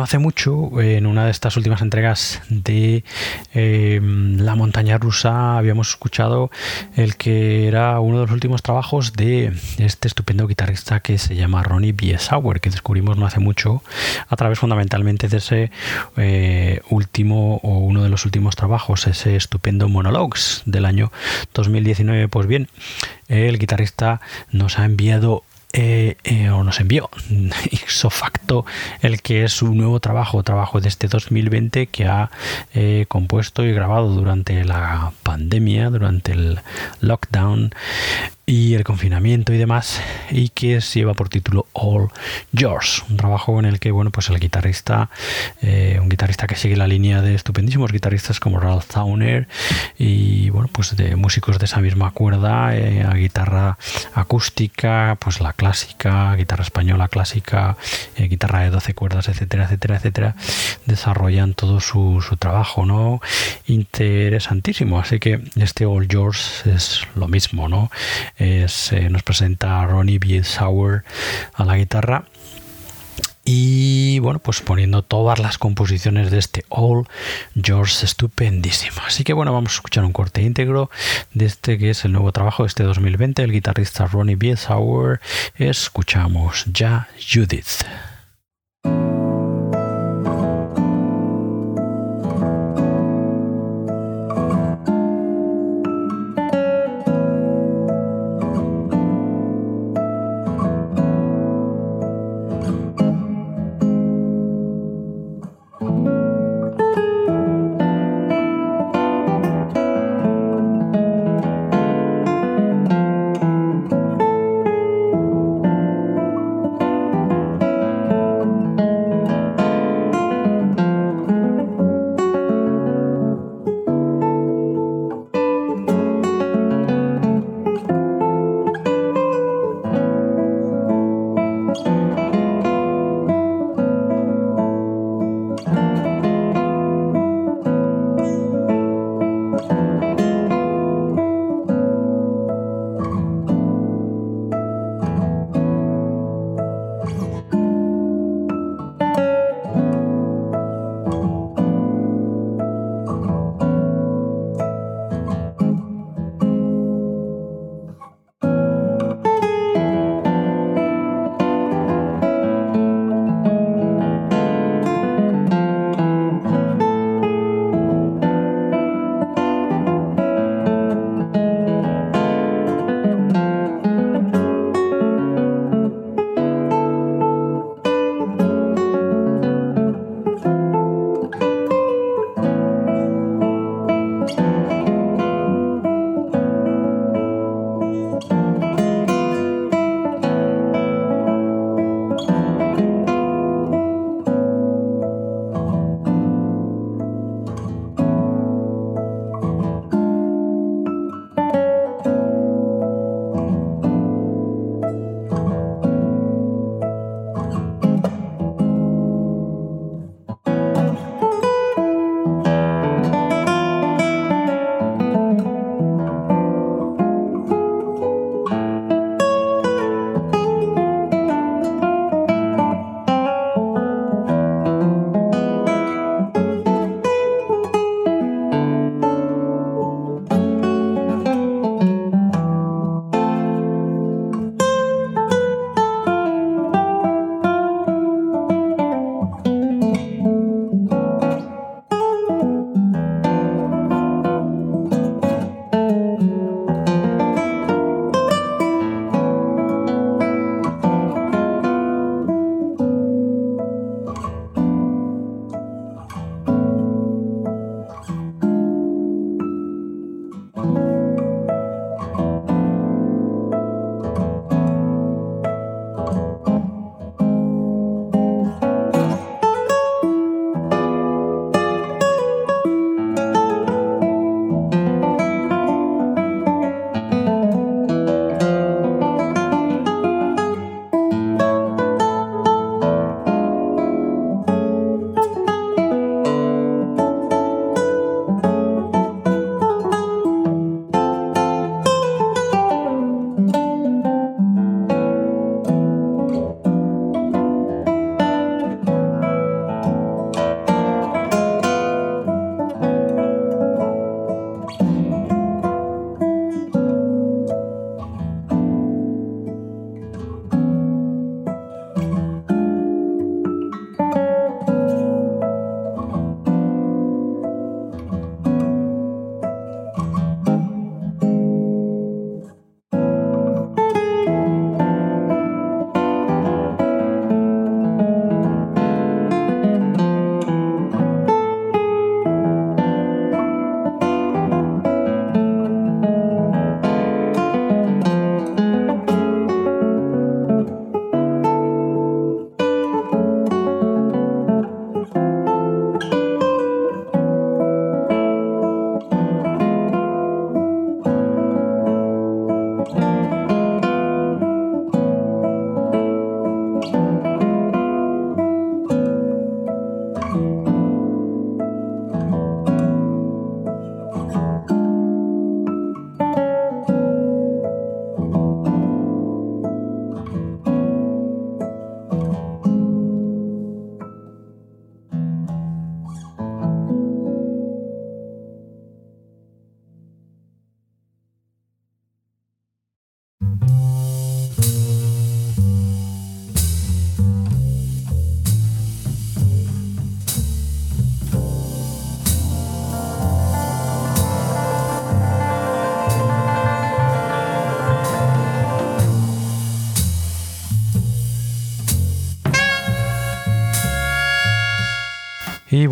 hace 0.08 0.18
mucho, 0.18 0.80
en 0.80 1.04
una 1.04 1.26
de 1.26 1.30
estas 1.30 1.58
últimas 1.58 1.82
entregas 1.82 2.40
de 2.48 3.04
eh, 3.52 4.00
La 4.38 4.54
montaña 4.54 4.96
rusa, 4.96 5.58
habíamos 5.58 5.90
escuchado 5.90 6.50
el 6.96 7.16
que 7.16 7.68
era 7.68 8.00
uno 8.00 8.20
de 8.20 8.24
los 8.24 8.32
últimos 8.32 8.62
trabajos 8.62 9.12
de 9.12 9.52
este 9.76 10.08
estupendo 10.08 10.46
guitarrista 10.46 11.00
que 11.00 11.18
se 11.18 11.36
llama 11.36 11.62
Ronnie 11.62 11.92
Biesauer, 11.92 12.62
que 12.62 12.70
descubrimos 12.70 13.18
no 13.18 13.26
hace 13.26 13.38
mucho 13.38 13.82
a 14.26 14.36
través 14.36 14.58
fundamentalmente 14.58 15.28
de 15.28 15.36
ese 15.36 15.70
eh, 16.16 16.80
último 16.88 17.60
o 17.62 17.76
uno 17.76 18.02
de 18.02 18.08
los 18.08 18.24
últimos 18.24 18.56
trabajos, 18.56 19.06
ese 19.06 19.36
estupendo 19.36 19.90
Monologues 19.90 20.62
del 20.64 20.86
año 20.86 21.12
2019. 21.52 22.28
Pues 22.28 22.46
bien, 22.46 22.68
el 23.28 23.58
guitarrista 23.58 24.22
nos 24.52 24.78
ha 24.78 24.86
enviado 24.86 25.44
eh, 25.72 26.16
eh, 26.24 26.50
o 26.50 26.64
nos 26.64 26.80
envió. 26.80 27.10
Ipso 27.70 28.10
facto 28.10 28.64
el 29.02 29.20
que 29.20 29.44
es 29.44 29.52
su 29.52 29.74
nuevo 29.74 30.00
trabajo, 30.00 30.42
trabajo 30.42 30.80
de 30.80 30.88
este 30.88 31.08
2020 31.08 31.88
que 31.88 32.06
ha 32.06 32.30
eh, 32.74 33.04
compuesto 33.08 33.64
y 33.64 33.72
grabado 33.72 34.08
durante 34.08 34.64
la 34.64 35.12
pandemia, 35.22 35.90
durante 35.90 36.32
el 36.32 36.60
lockdown 37.00 37.74
y 38.48 38.74
el 38.74 38.82
confinamiento 38.82 39.52
y 39.52 39.58
demás 39.58 40.00
y 40.30 40.48
que 40.48 40.80
lleva 40.80 41.12
por 41.12 41.28
título 41.28 41.66
All 41.74 42.08
Yours 42.50 43.04
un 43.10 43.18
trabajo 43.18 43.58
en 43.58 43.66
el 43.66 43.78
que 43.78 43.90
bueno 43.90 44.10
pues 44.10 44.30
el 44.30 44.40
guitarrista 44.40 45.10
eh, 45.60 45.98
un 46.00 46.08
guitarrista 46.08 46.46
que 46.46 46.56
sigue 46.56 46.74
la 46.74 46.86
línea 46.86 47.20
de 47.20 47.34
estupendísimos 47.34 47.92
guitarristas 47.92 48.40
como 48.40 48.58
Ralph 48.58 48.86
Towner 48.86 49.48
y 49.98 50.48
bueno 50.48 50.70
pues 50.72 50.96
de 50.96 51.14
músicos 51.14 51.58
de 51.58 51.66
esa 51.66 51.80
misma 51.82 52.12
cuerda 52.12 52.74
eh, 52.74 53.06
guitarra 53.16 53.76
acústica 54.14 55.18
pues 55.20 55.42
la 55.42 55.52
clásica 55.52 56.34
guitarra 56.34 56.62
española 56.62 57.08
clásica 57.08 57.76
eh, 58.16 58.28
guitarra 58.28 58.60
de 58.60 58.70
12 58.70 58.94
cuerdas 58.94 59.28
etcétera 59.28 59.64
etcétera 59.64 59.96
etcétera 59.96 60.36
desarrollan 60.86 61.52
todo 61.52 61.80
su, 61.80 62.24
su 62.26 62.38
trabajo 62.38 62.86
no 62.86 63.20
interesantísimo 63.66 64.98
así 64.98 65.18
que 65.18 65.42
este 65.56 65.84
All 65.84 66.08
Yours 66.08 66.64
es 66.64 67.02
lo 67.14 67.28
mismo 67.28 67.68
no 67.68 67.90
es, 68.38 68.92
eh, 68.92 69.10
nos 69.10 69.22
presenta 69.22 69.84
Ronnie 69.86 70.18
B. 70.18 70.42
Sauer 70.44 71.04
a 71.54 71.64
la 71.64 71.76
guitarra 71.76 72.24
y 73.50 74.18
bueno, 74.18 74.40
pues 74.40 74.60
poniendo 74.60 75.00
todas 75.00 75.38
las 75.38 75.56
composiciones 75.56 76.30
de 76.30 76.36
este 76.36 76.66
All 76.68 77.08
Yours 77.54 78.04
estupendísimo. 78.04 79.00
Así 79.06 79.24
que 79.24 79.32
bueno, 79.32 79.54
vamos 79.54 79.72
a 79.72 79.76
escuchar 79.76 80.04
un 80.04 80.12
corte 80.12 80.42
íntegro 80.42 80.90
de 81.32 81.46
este 81.46 81.78
que 81.78 81.88
es 81.88 82.04
el 82.04 82.12
nuevo 82.12 82.30
trabajo 82.30 82.64
de 82.64 82.66
este 82.66 82.82
2020, 82.82 83.42
el 83.42 83.52
guitarrista 83.52 84.06
Ronnie 84.06 84.36
B. 84.36 84.54
Escuchamos 85.56 86.66
ya 86.66 87.08
Judith. 87.18 87.86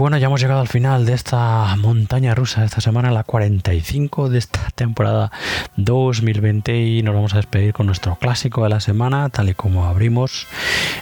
Bueno, 0.06 0.18
ya 0.18 0.26
hemos 0.26 0.40
llegado 0.40 0.60
al 0.60 0.68
final 0.68 1.04
de 1.04 1.14
esta 1.14 1.74
montaña 1.78 2.32
rusa 2.32 2.60
de 2.60 2.66
esta 2.66 2.80
semana, 2.80 3.10
la 3.10 3.24
45 3.24 4.28
de 4.28 4.38
esta 4.38 4.65
temporada 4.76 5.32
2020 5.76 6.80
y 6.80 7.02
nos 7.02 7.14
vamos 7.14 7.34
a 7.34 7.38
despedir 7.38 7.72
con 7.72 7.86
nuestro 7.86 8.14
clásico 8.16 8.62
de 8.62 8.68
la 8.68 8.80
semana, 8.80 9.28
tal 9.30 9.48
y 9.48 9.54
como 9.54 9.86
abrimos 9.86 10.46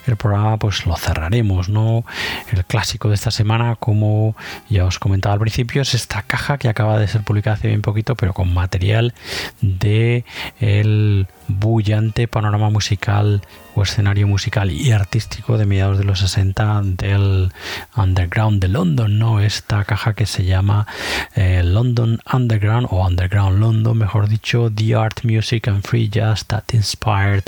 el 0.06 0.16
programa, 0.16 0.56
pues 0.56 0.86
lo 0.86 0.96
cerraremos, 0.96 1.68
¿no? 1.68 2.04
El 2.50 2.64
clásico 2.64 3.08
de 3.08 3.16
esta 3.16 3.30
semana, 3.30 3.76
como 3.76 4.34
ya 4.70 4.84
os 4.84 4.98
comentaba 4.98 5.34
al 5.34 5.40
principio, 5.40 5.82
es 5.82 5.94
esta 5.94 6.22
caja 6.22 6.56
que 6.56 6.68
acaba 6.68 6.98
de 6.98 7.08
ser 7.08 7.22
publicada 7.22 7.56
hace 7.56 7.68
bien 7.68 7.82
poquito, 7.82 8.14
pero 8.14 8.32
con 8.32 8.54
material 8.54 9.12
de 9.60 10.24
el 10.60 11.26
bullante 11.48 12.26
panorama 12.28 12.70
musical 12.70 13.42
o 13.74 13.82
escenario 13.82 14.26
musical 14.26 14.70
y 14.70 14.92
artístico 14.92 15.58
de 15.58 15.66
mediados 15.66 15.98
de 15.98 16.04
los 16.04 16.20
60 16.20 16.82
del 16.84 17.52
underground 17.96 18.60
de 18.60 18.68
London, 18.68 19.18
¿no? 19.18 19.40
Esta 19.40 19.84
caja 19.84 20.14
que 20.14 20.26
se 20.26 20.44
llama 20.44 20.86
eh, 21.34 21.62
London 21.64 22.20
Underground 22.32 22.86
o 22.90 23.04
Underground 23.06 23.58
Mejor 23.72 24.28
dicho, 24.28 24.70
The 24.70 24.94
Art, 24.94 25.24
Music 25.24 25.68
and 25.68 25.82
Free 25.82 26.10
Jazz 26.10 26.44
That 26.46 26.64
Inspired 26.72 27.44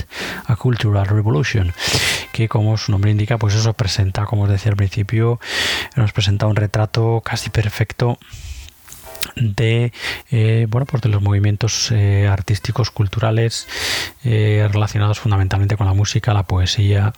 a 0.46 0.56
Cultural 0.56 1.06
Revolution, 1.06 1.74
que 2.32 2.48
como 2.48 2.78
su 2.78 2.90
nombre 2.90 3.10
indica, 3.10 3.36
pues 3.36 3.54
eso 3.54 3.74
presenta, 3.74 4.24
como 4.24 4.44
os 4.44 4.48
decía 4.48 4.70
al 4.70 4.76
principio, 4.76 5.38
nos 5.94 6.12
presenta 6.12 6.46
un 6.46 6.56
retrato 6.56 7.20
casi 7.22 7.50
perfecto 7.50 8.18
de 9.34 9.92
eh, 10.30 10.66
bueno 10.70 10.86
pues 10.86 11.02
de 11.02 11.08
los 11.08 11.20
movimientos 11.20 11.90
eh, 11.90 12.28
artísticos 12.28 12.90
culturales 12.90 13.66
eh, 14.24 14.68
relacionados 14.72 15.18
fundamentalmente 15.18 15.76
con 15.76 15.86
la 15.86 15.94
música 15.94 16.32
la 16.32 16.44
poesía 16.44 17.12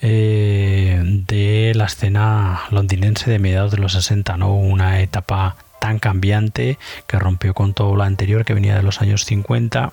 de 0.00 1.72
la 1.74 1.84
escena 1.86 2.62
londinense 2.70 3.28
de 3.30 3.40
mediados 3.40 3.72
de 3.72 3.78
los 3.78 3.94
60 3.94 4.36
no 4.36 4.54
una 4.54 5.00
etapa 5.00 5.56
tan 5.80 5.98
cambiante 5.98 6.78
que 7.06 7.18
rompió 7.18 7.54
con 7.54 7.74
todo 7.74 7.96
lo 7.96 8.04
anterior 8.04 8.44
que 8.44 8.54
venía 8.54 8.76
de 8.76 8.82
los 8.82 9.00
años 9.00 9.24
50 9.24 9.92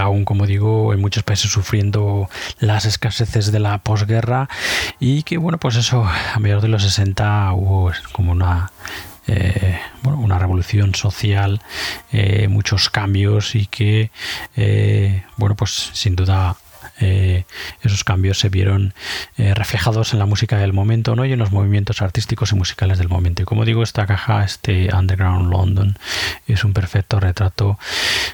aún 0.00 0.24
como 0.24 0.46
digo 0.46 0.94
en 0.94 1.00
muchos 1.00 1.22
países 1.22 1.50
sufriendo 1.50 2.28
las 2.58 2.86
escaseces 2.86 3.52
de 3.52 3.58
la 3.58 3.78
posguerra 3.78 4.48
y 4.98 5.22
que 5.22 5.36
bueno 5.36 5.58
pues 5.58 5.76
eso 5.76 6.04
a 6.04 6.38
mediados 6.38 6.62
de 6.62 6.68
los 6.68 6.82
60 6.82 7.52
hubo 7.52 7.92
como 8.12 8.32
una 8.32 8.70
eh, 9.32 9.78
bueno, 10.02 10.18
una 10.18 10.38
revolución 10.38 10.94
social, 10.94 11.60
eh, 12.10 12.48
muchos 12.48 12.90
cambios 12.90 13.54
y 13.54 13.66
que, 13.66 14.10
eh, 14.56 15.22
bueno, 15.36 15.54
pues 15.54 15.90
sin 15.92 16.16
duda 16.16 16.56
esos 17.00 18.04
cambios 18.04 18.38
se 18.38 18.48
vieron 18.48 18.94
reflejados 19.36 20.12
en 20.12 20.18
la 20.18 20.26
música 20.26 20.58
del 20.58 20.72
momento 20.72 21.16
¿no? 21.16 21.24
y 21.24 21.32
en 21.32 21.38
los 21.38 21.50
movimientos 21.50 22.02
artísticos 22.02 22.52
y 22.52 22.54
musicales 22.54 22.98
del 22.98 23.08
momento. 23.08 23.42
Y 23.42 23.44
como 23.44 23.64
digo, 23.64 23.82
esta 23.82 24.06
caja, 24.06 24.44
este 24.44 24.94
Underground 24.94 25.50
London, 25.50 25.98
es 26.46 26.64
un 26.64 26.72
perfecto 26.72 27.20
retrato 27.20 27.78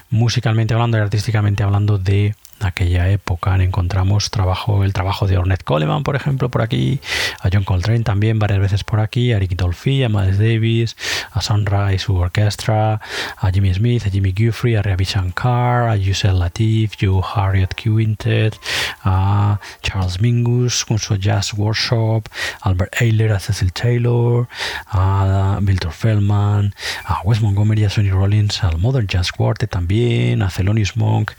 musicalmente 0.09 0.73
hablando 0.73 0.97
y 0.97 1.01
artísticamente 1.01 1.63
hablando 1.63 1.97
de 1.97 2.35
aquella 2.61 3.09
época. 3.09 3.55
Encontramos 3.55 4.31
trabajo, 4.31 4.83
el 4.83 4.93
trabajo 4.93 5.27
de 5.27 5.37
Ornette 5.37 5.63
Coleman, 5.63 6.03
por 6.03 6.15
ejemplo, 6.15 6.49
por 6.49 6.61
aquí, 6.61 6.99
a 7.41 7.49
John 7.51 7.63
Coltrane 7.63 8.03
también 8.03 8.39
varias 8.39 8.59
veces 8.59 8.83
por 8.83 8.99
aquí, 8.99 9.33
a 9.33 9.39
Ricky 9.39 9.55
Dolphy, 9.55 10.03
a 10.03 10.09
Miles 10.09 10.37
Davis, 10.37 10.95
a 11.31 11.41
Sandra 11.41 11.93
y 11.93 11.99
su 11.99 12.17
a 12.23 13.51
Jimmy 13.51 13.73
Smith, 13.73 14.05
a 14.05 14.09
Jimmy 14.09 14.31
Guthrie, 14.31 14.77
a 14.77 14.81
Ravi 14.81 15.05
Shankar, 15.05 15.89
a 15.89 15.95
Yusel 15.95 16.39
Latif, 16.39 16.93
Joe 16.99 17.21
Harriet 17.35 17.73
Quintet, 17.75 18.59
a 19.03 19.59
Charles 19.81 20.19
Mingus 20.21 20.85
con 20.85 20.99
su 20.99 21.15
Jazz 21.15 21.53
Workshop, 21.53 22.27
Albert 22.61 23.01
Ayler, 23.01 23.31
a 23.31 23.39
Cecil 23.39 23.71
Taylor, 23.73 24.47
a 24.87 25.59
Milton 25.61 25.91
Feldman, 25.91 26.75
a 27.05 27.21
Wes 27.23 27.41
Montgomery, 27.41 27.85
a 27.85 27.89
Sonny 27.89 28.09
Rollins, 28.09 28.63
al 28.63 28.77
Modern 28.77 29.07
Jazz 29.07 29.31
Quartet 29.31 29.69
también, 29.69 30.41
a 30.41 30.49
Thelonious 30.49 30.95
Monk, 30.95 31.31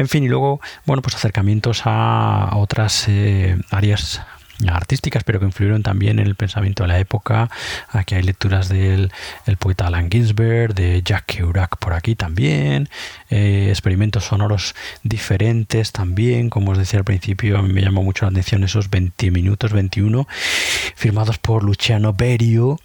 en 0.00 0.08
fin, 0.08 0.24
y 0.24 0.28
luego 0.28 0.60
bueno, 0.86 1.02
pues 1.02 1.14
acercamientos 1.14 1.82
a 1.84 2.50
otras 2.56 3.06
eh, 3.08 3.56
áreas 3.70 4.20
artísticas, 4.68 5.24
pero 5.24 5.40
que 5.40 5.46
influyeron 5.46 5.82
también 5.82 6.18
en 6.18 6.26
el 6.26 6.34
pensamiento 6.34 6.82
de 6.82 6.88
la 6.88 6.98
época. 6.98 7.50
Aquí 7.88 8.14
hay 8.14 8.22
lecturas 8.22 8.68
del 8.68 9.10
poeta 9.58 9.86
Alan 9.86 10.10
Ginsberg, 10.10 10.74
de 10.74 11.02
Jack 11.02 11.26
Kerouac 11.26 11.78
por 11.78 11.94
aquí 11.94 12.14
también, 12.14 12.88
eh, 13.30 13.66
experimentos 13.70 14.24
sonoros 14.24 14.74
diferentes 15.02 15.92
también, 15.92 16.50
como 16.50 16.72
os 16.72 16.78
decía 16.78 16.98
al 16.98 17.04
principio, 17.04 17.58
a 17.58 17.62
mí 17.62 17.72
me 17.72 17.82
llamó 17.82 18.02
mucho 18.02 18.24
la 18.24 18.30
atención 18.30 18.64
esos 18.64 18.90
20 18.90 19.30
minutos, 19.30 19.72
21, 19.72 20.26
firmados 20.94 21.38
por 21.38 21.62
Luciano 21.62 22.12
Berio, 22.12 22.78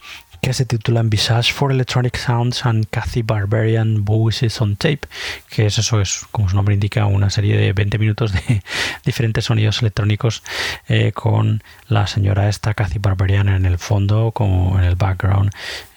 que 0.46 0.54
se 0.54 0.66
titula 0.68 1.02
Visage 1.02 1.52
for 1.52 1.72
Electronic 1.72 2.16
Sounds 2.18 2.68
and 2.68 2.86
Cathy 2.92 3.24
Barbarian 3.24 4.06
Voices 4.06 4.62
on 4.62 4.76
Tape, 4.76 5.08
que 5.50 5.66
es 5.66 5.80
eso, 5.80 6.00
es 6.00 6.22
como 6.30 6.48
su 6.48 6.56
nombre 6.56 6.76
indica, 6.76 7.08
una 7.08 7.32
serie 7.32 7.58
de 7.58 7.74
20 7.74 7.98
minutos 7.98 8.32
de 8.32 8.62
diferentes 9.06 9.46
sonidos 9.46 9.82
electrónicos 9.82 10.44
eh, 10.88 11.14
con 11.14 11.64
la 11.88 12.06
señora 12.06 12.48
esta 12.48 12.76
Cathy 12.76 13.00
Barbarian 13.00 13.50
en 13.50 13.66
el 13.66 13.80
fondo, 13.80 14.34
como 14.34 14.78
en 14.78 14.86
el 14.86 14.96
background, 14.96 15.50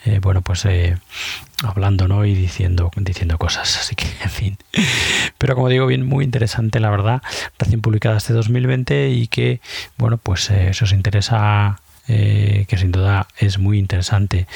eh, 0.07 0.19
bueno, 0.23 0.41
pues 0.41 0.65
eh, 0.65 0.97
hablando 1.63 2.09
¿no? 2.09 2.25
y 2.25 2.35
diciendo, 2.35 2.91
diciendo 2.97 3.37
cosas, 3.37 3.77
así 3.77 3.97
que 3.97 4.07
en 4.25 4.31
fin. 4.31 4.59
Pero 5.37 5.57
como 5.57 5.69
digo, 5.69 5.87
bien, 5.87 6.07
muy 6.07 6.25
interesante 6.25 6.81
la 6.81 6.89
verdad, 6.89 7.21
recién 7.59 7.83
publicada 7.83 8.17
este 8.17 8.33
2020 8.33 9.11
y 9.11 9.27
que, 9.27 9.61
bueno, 9.99 10.17
pues 10.17 10.51
si 10.73 10.85
os 10.85 10.93
interesa 10.93 11.83
eh, 12.09 12.65
que 12.69 12.79
sin 12.79 12.91
duda 12.91 13.29
es 13.39 13.59
muy 13.59 13.79
interesante 13.79 14.47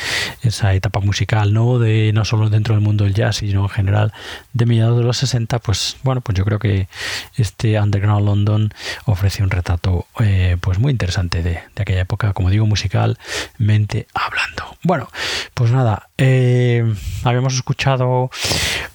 esa 0.43 0.75
etapa 0.75 1.01
musical, 1.01 1.53
no 1.53 1.79
de 1.79 2.13
no 2.13 2.25
solo 2.25 2.51
dentro 2.51 2.75
del 2.75 2.83
mundo 2.83 3.05
del 3.05 3.15
jazz, 3.15 3.37
sino 3.37 3.63
en 3.63 3.69
general 3.69 4.13
de 4.53 4.67
mediados 4.67 4.99
de 4.99 5.05
los 5.05 5.19
60, 5.19 5.59
pues 5.59 5.97
bueno, 6.03 6.21
pues 6.23 6.37
yo 6.37 6.45
creo 6.45 6.59
que 6.59 6.89
este 7.37 7.79
Underground 7.79 8.25
London 8.25 8.75
ofrece 9.05 9.43
un 9.43 9.51
retrato 9.51 10.07
eh, 10.21 10.57
pues 10.61 10.79
muy 10.79 10.93
interesante 10.93 11.43
de, 11.43 11.61
aquella 11.77 12.01
época, 12.01 12.33
como 12.33 12.51
digo, 12.51 12.67
musicalmente 12.67 14.07
hablando. 14.15 14.77
Bueno, 14.83 15.09
pues 15.55 15.71
nada, 15.71 16.09
eh, 16.19 16.85
habíamos 17.25 17.55
escuchado 17.55 18.31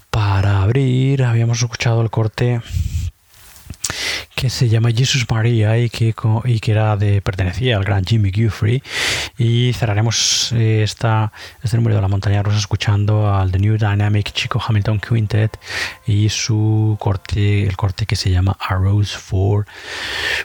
para 0.09 0.63
abrir, 0.63 1.23
habíamos 1.23 1.59
escuchado 1.61 2.01
el 2.01 2.09
corte 2.09 2.61
que 4.35 4.49
se 4.49 4.69
llama 4.69 4.91
Jesus 4.91 5.25
Maria 5.29 5.77
y 5.77 5.89
que, 5.89 6.13
y 6.45 6.59
que 6.59 6.71
era 6.71 6.95
de, 6.95 7.21
pertenecía 7.21 7.77
al 7.77 7.83
gran 7.83 8.05
Jimmy 8.05 8.31
Guthrie. 8.31 8.83
Y 9.37 9.73
cerraremos 9.73 10.51
eh, 10.53 10.83
esta, 10.83 11.31
este 11.63 11.77
número 11.77 11.95
de 11.95 12.01
la 12.01 12.07
montaña 12.07 12.43
rusa 12.43 12.59
escuchando 12.59 13.33
al 13.33 13.51
The 13.51 13.59
New 13.59 13.77
Dynamic 13.77 14.31
Chico 14.33 14.61
Hamilton 14.65 14.99
Quintet 14.99 15.59
y 16.05 16.29
su 16.29 16.97
corte, 16.99 17.63
el 17.67 17.75
corte 17.75 18.05
que 18.05 18.15
se 18.15 18.29
llama 18.29 18.57
Arrows 18.59 19.15
for 19.15 19.65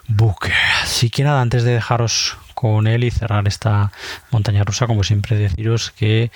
Booker. 0.08 0.52
Así 0.82 1.10
que 1.10 1.24
nada, 1.24 1.40
antes 1.40 1.64
de 1.64 1.72
dejaros 1.72 2.36
con 2.62 2.86
él 2.86 3.02
y 3.02 3.10
cerrar 3.10 3.48
esta 3.48 3.90
montaña 4.30 4.62
rusa, 4.62 4.86
como 4.86 5.02
siempre 5.02 5.36
deciros 5.36 5.90
que, 5.90 6.30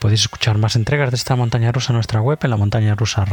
podéis 0.00 0.22
escuchar 0.22 0.58
más 0.58 0.74
entregas 0.74 1.12
de 1.12 1.16
esta 1.16 1.36
montaña 1.36 1.70
rusa 1.70 1.92
en 1.92 1.98
nuestra 1.98 2.20
web, 2.20 2.36
en 2.42 2.50
la 2.50 2.56
montaña 2.56 2.96
rusa 2.96 3.24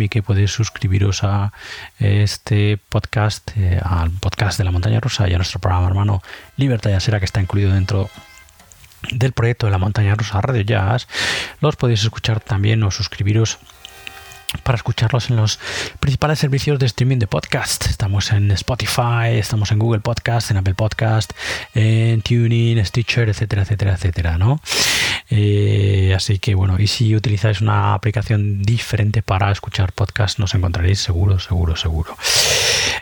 y 0.00 0.08
que 0.08 0.22
podéis 0.22 0.52
suscribiros 0.52 1.22
a 1.22 1.52
este 1.98 2.78
podcast, 2.88 3.50
eh, 3.58 3.78
al 3.84 4.10
podcast 4.12 4.56
de 4.56 4.64
la 4.64 4.70
montaña 4.70 5.00
rusa 5.00 5.28
y 5.28 5.34
a 5.34 5.36
nuestro 5.36 5.60
programa 5.60 5.86
hermano 5.86 6.22
Libertad 6.56 6.92
Yasera 6.92 7.18
que 7.18 7.26
está 7.26 7.42
incluido 7.42 7.74
dentro 7.74 8.08
del 9.12 9.32
proyecto 9.32 9.66
de 9.66 9.72
la 9.72 9.78
montaña 9.78 10.14
rusa 10.14 10.40
Radio 10.40 10.62
Jazz. 10.62 11.08
Los 11.60 11.76
podéis 11.76 12.04
escuchar 12.04 12.40
también 12.40 12.82
o 12.84 12.90
suscribiros 12.90 13.58
para 14.62 14.76
escucharlos 14.76 15.30
en 15.30 15.36
los 15.36 15.58
principales 16.00 16.38
servicios 16.38 16.78
de 16.78 16.86
streaming 16.86 17.18
de 17.18 17.26
podcast. 17.26 17.86
Estamos 17.86 18.32
en 18.32 18.50
Spotify, 18.52 19.30
estamos 19.32 19.70
en 19.72 19.78
Google 19.78 20.00
Podcast, 20.00 20.50
en 20.50 20.58
Apple 20.58 20.74
Podcast, 20.74 21.32
en 21.74 22.22
Tuning, 22.22 22.84
Stitcher, 22.84 23.28
etcétera, 23.28 23.62
etcétera, 23.62 23.94
etcétera, 23.94 24.38
¿no? 24.38 24.60
Eh, 25.30 26.12
así 26.14 26.38
que 26.38 26.54
bueno, 26.54 26.76
y 26.78 26.86
si 26.86 27.14
utilizáis 27.16 27.60
una 27.60 27.94
aplicación 27.94 28.62
diferente 28.62 29.22
para 29.22 29.50
escuchar 29.50 29.92
podcast, 29.92 30.38
nos 30.38 30.54
encontraréis 30.54 31.00
seguro, 31.00 31.38
seguro, 31.38 31.76
seguro. 31.76 32.16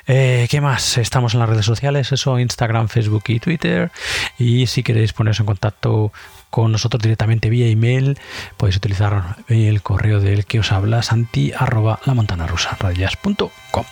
Eh, 0.07 0.47
¿Qué 0.51 0.61
más? 0.61 0.99
Estamos 0.99 1.35
en 1.35 1.41
las 1.41 1.49
redes 1.49 1.67
sociales, 1.67 2.13
eso, 2.13 2.39
Instagram, 2.39 2.89
Facebook 2.89 3.25
y 3.29 3.41
Twitter. 3.41 3.91
Y 4.39 4.67
si 4.67 4.83
queréis 4.83 5.13
poneros 5.13 5.41
en 5.41 5.47
contacto 5.47 6.13
con 6.53 6.71
nosotros 6.71 7.01
directamente 7.03 7.49
vía 7.49 7.67
email, 7.67 8.19
podéis 8.59 8.77
utilizar 8.77 9.37
el 9.49 9.81
correo 9.81 10.21
del 10.21 10.45
que 10.45 10.61
os 10.61 10.71
habla, 10.71 11.03
santi 11.03 11.51
arroba 11.57 11.99
la 12.05 12.13
montana 12.13 12.47
rusa, 12.47 12.77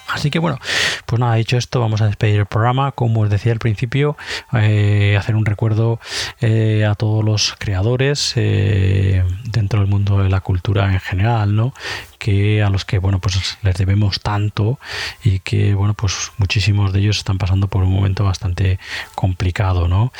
Así 0.08 0.30
que 0.30 0.38
bueno, 0.38 0.58
pues 1.06 1.18
nada, 1.18 1.34
dicho 1.34 1.56
esto, 1.56 1.80
vamos 1.80 2.00
a 2.02 2.06
despedir 2.06 2.40
el 2.40 2.46
programa. 2.46 2.92
Como 2.92 3.22
os 3.22 3.30
decía 3.30 3.52
al 3.52 3.58
principio, 3.58 4.16
eh, 4.52 5.16
hacer 5.18 5.34
un 5.34 5.46
recuerdo 5.46 6.00
eh, 6.40 6.84
a 6.84 6.94
todos 6.94 7.24
los 7.24 7.54
creadores 7.58 8.32
eh, 8.36 9.24
dentro 9.44 9.80
del 9.80 9.88
mundo 9.88 10.22
de 10.22 10.28
la 10.28 10.40
cultura 10.40 10.92
en 10.92 11.00
general, 11.00 11.54
¿no? 11.54 11.72
que 12.18 12.62
a 12.62 12.68
los 12.68 12.84
que 12.84 12.98
bueno 12.98 13.18
pues 13.18 13.56
les 13.62 13.76
debemos 13.76 14.20
tanto 14.20 14.78
y 15.24 15.38
que 15.38 15.72
bueno 15.72 15.94
pues 15.94 16.32
muchísimos 16.36 16.92
de 16.92 16.98
ellos 16.98 17.16
están 17.16 17.38
pasando 17.38 17.68
por 17.68 17.82
un 17.82 17.90
momento 17.90 18.24
bastante 18.24 18.78
complicado 19.14 19.88
no 19.88 20.12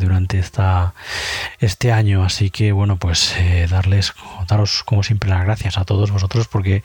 durante 0.00 0.40
esta 0.40 0.94
este 1.60 1.92
año 1.92 2.24
así 2.24 2.50
que 2.50 2.72
bueno 2.72 2.96
pues 2.96 3.36
darles 3.70 4.14
daros 4.48 4.82
como 4.82 5.04
siempre 5.04 5.30
las 5.30 5.44
gracias 5.44 5.78
a 5.78 5.84
todos 5.84 6.10
vosotros 6.10 6.48
porque 6.48 6.82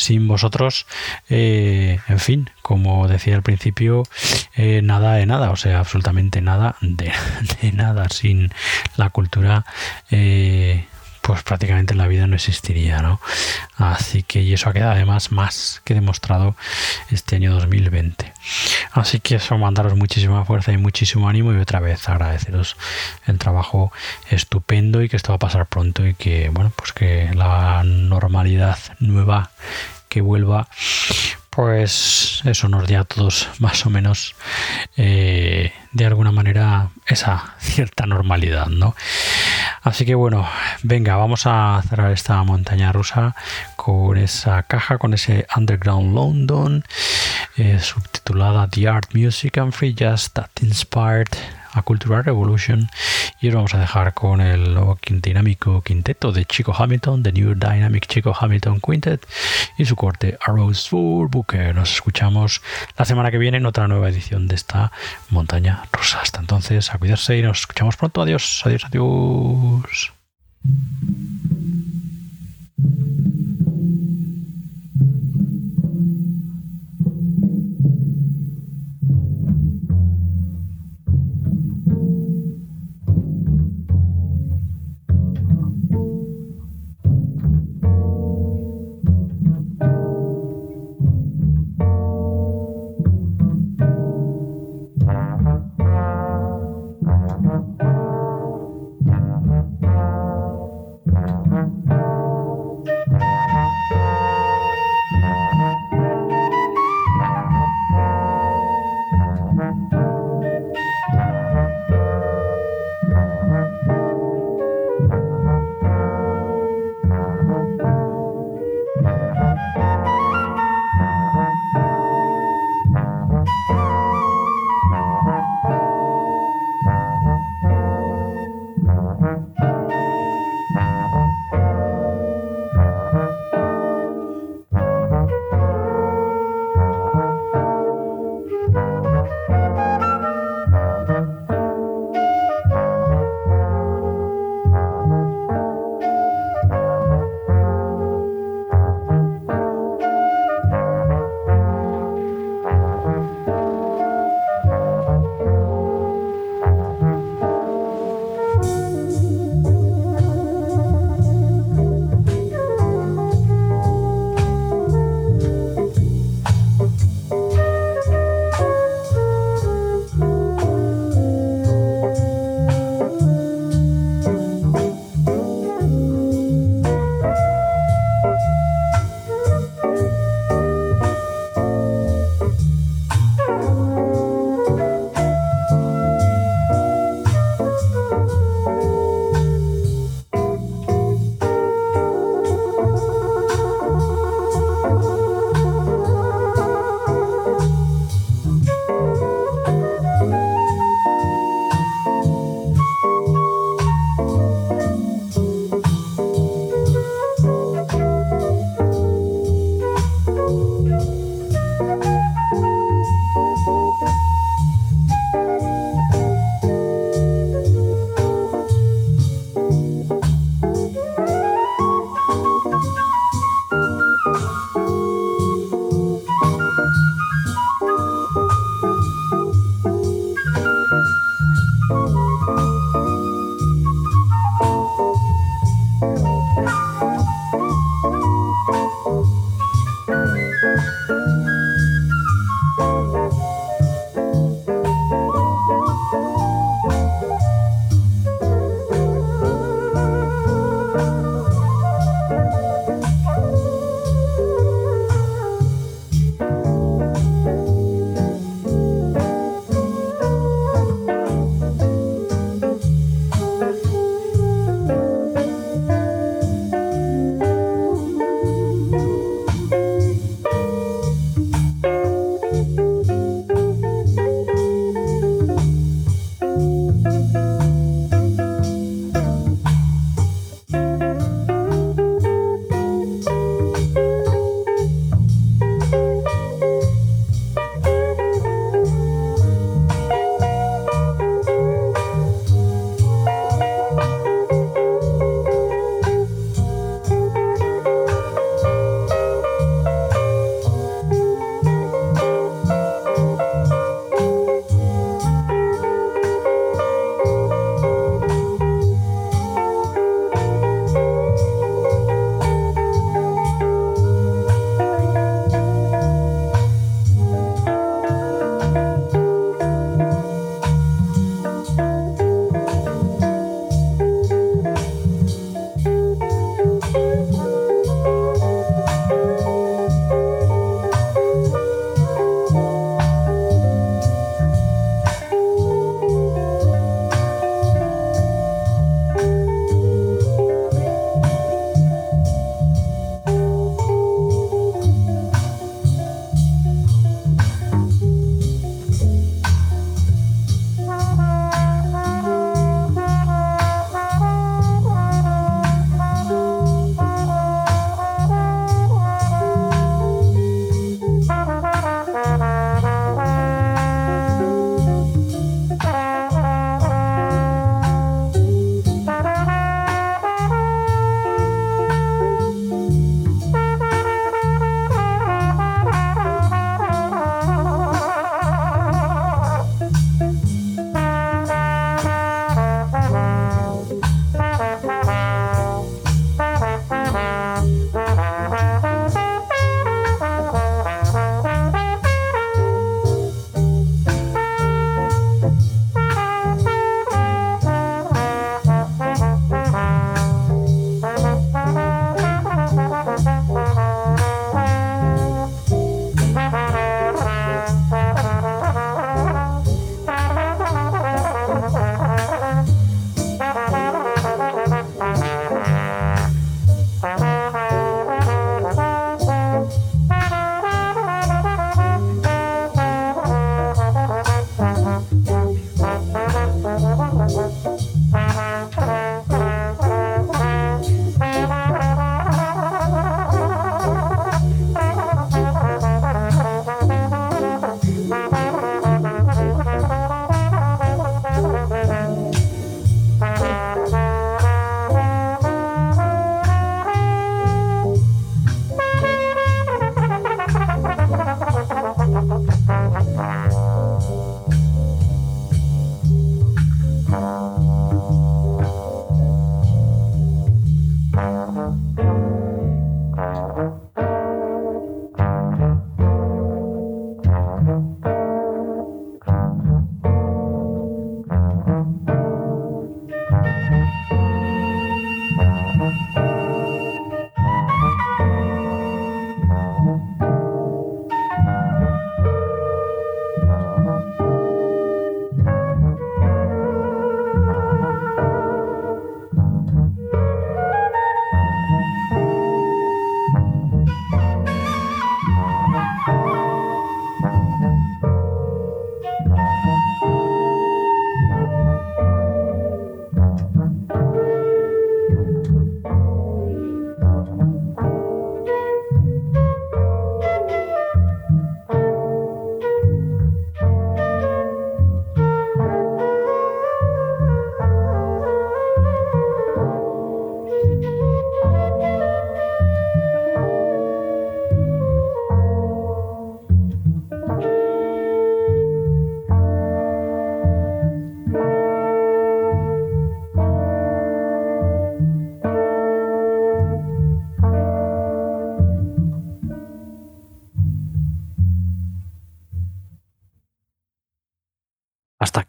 sin 0.00 0.26
vosotros, 0.26 0.86
eh, 1.28 1.98
en 2.08 2.18
fin, 2.18 2.50
como 2.62 3.06
decía 3.06 3.36
al 3.36 3.42
principio, 3.42 4.04
eh, 4.56 4.80
nada 4.82 5.14
de 5.14 5.26
nada, 5.26 5.50
o 5.50 5.56
sea, 5.56 5.78
absolutamente 5.78 6.40
nada 6.40 6.76
de, 6.80 7.12
nada. 7.72 8.08
Sin 8.08 8.50
la 8.96 9.10
cultura, 9.10 9.64
eh, 10.10 10.86
pues 11.22 11.42
prácticamente 11.42 11.94
la 11.94 12.06
vida 12.06 12.26
no 12.26 12.34
existiría, 12.34 13.02
¿no? 13.02 13.20
Así 13.76 14.22
que, 14.22 14.42
y 14.42 14.52
eso 14.54 14.70
ha 14.70 14.72
quedado 14.72 14.92
además 14.92 15.32
más 15.32 15.80
que 15.84 15.94
demostrado 15.94 16.56
este 17.10 17.36
año 17.36 17.52
2020. 17.52 18.32
Así 18.92 19.20
que 19.20 19.36
eso, 19.36 19.56
mandaros 19.58 19.96
muchísima 19.96 20.44
fuerza 20.44 20.72
y 20.72 20.76
muchísimo 20.76 21.28
ánimo 21.28 21.52
y 21.52 21.58
otra 21.58 21.80
vez 21.80 22.08
agradeceros 22.08 22.76
el 23.26 23.38
trabajo 23.38 23.92
estupendo 24.30 25.02
y 25.02 25.08
que 25.08 25.16
esto 25.16 25.32
va 25.32 25.36
a 25.36 25.40
pasar 25.40 25.66
pronto 25.66 26.06
y 26.06 26.14
que, 26.14 26.48
bueno, 26.50 26.72
pues 26.74 26.92
que 26.92 27.30
la 27.34 27.82
normalidad 27.84 28.78
nueva 28.98 29.50
que 30.08 30.20
vuelva 30.20 30.68
pues 31.50 32.40
eso 32.44 32.68
nos 32.68 32.86
dé 32.86 32.96
a 32.96 33.04
todos 33.04 33.48
más 33.58 33.84
o 33.84 33.90
menos 33.90 34.36
eh, 34.96 35.72
de 35.92 36.06
alguna 36.06 36.30
manera 36.30 36.90
esa 37.06 37.54
cierta 37.58 38.06
normalidad, 38.06 38.68
¿no? 38.68 38.94
Así 39.82 40.04
que 40.04 40.14
bueno, 40.14 40.48
venga, 40.82 41.16
vamos 41.16 41.42
a 41.46 41.82
cerrar 41.88 42.12
esta 42.12 42.42
montaña 42.44 42.92
rusa 42.92 43.34
con 43.76 44.16
esa 44.16 44.62
caja, 44.62 44.98
con 44.98 45.14
ese 45.14 45.46
Underground 45.56 46.14
London, 46.14 46.84
eh, 47.56 47.78
subtitulada 47.80 48.68
The 48.68 48.88
Art, 48.88 49.14
Music 49.14 49.58
and 49.58 49.72
Free 49.72 49.94
Jazz 49.94 50.30
That 50.32 50.50
Inspired 50.62 51.59
a 51.72 51.82
Cultural 51.82 52.24
Revolution 52.24 52.88
y 53.40 53.48
os 53.48 53.54
vamos 53.54 53.74
a 53.74 53.78
dejar 53.78 54.14
con 54.14 54.40
el 54.40 54.74
nuevo 54.74 54.98
dinámico 55.08 55.82
quinteto 55.82 56.32
de 56.32 56.44
Chico 56.44 56.74
Hamilton, 56.76 57.22
The 57.22 57.32
New 57.32 57.54
Dynamic 57.54 58.06
Chico 58.06 58.34
Hamilton 58.38 58.80
Quintet 58.80 59.26
y 59.78 59.84
su 59.84 59.96
corte 59.96 60.38
Arrows 60.46 60.88
for 60.88 61.28
Booker. 61.30 61.74
Nos 61.74 61.92
escuchamos 61.92 62.62
la 62.96 63.04
semana 63.04 63.30
que 63.30 63.38
viene 63.38 63.58
en 63.58 63.66
otra 63.66 63.88
nueva 63.88 64.08
edición 64.08 64.48
de 64.48 64.54
esta 64.54 64.92
montaña 65.30 65.84
rusa. 65.92 66.20
Hasta 66.20 66.40
entonces, 66.40 66.92
a 66.92 66.98
cuidarse 66.98 67.38
y 67.38 67.42
nos 67.42 67.60
escuchamos 67.60 67.96
pronto. 67.96 68.22
Adiós, 68.22 68.62
adiós, 68.64 68.84
adiós. 68.84 70.12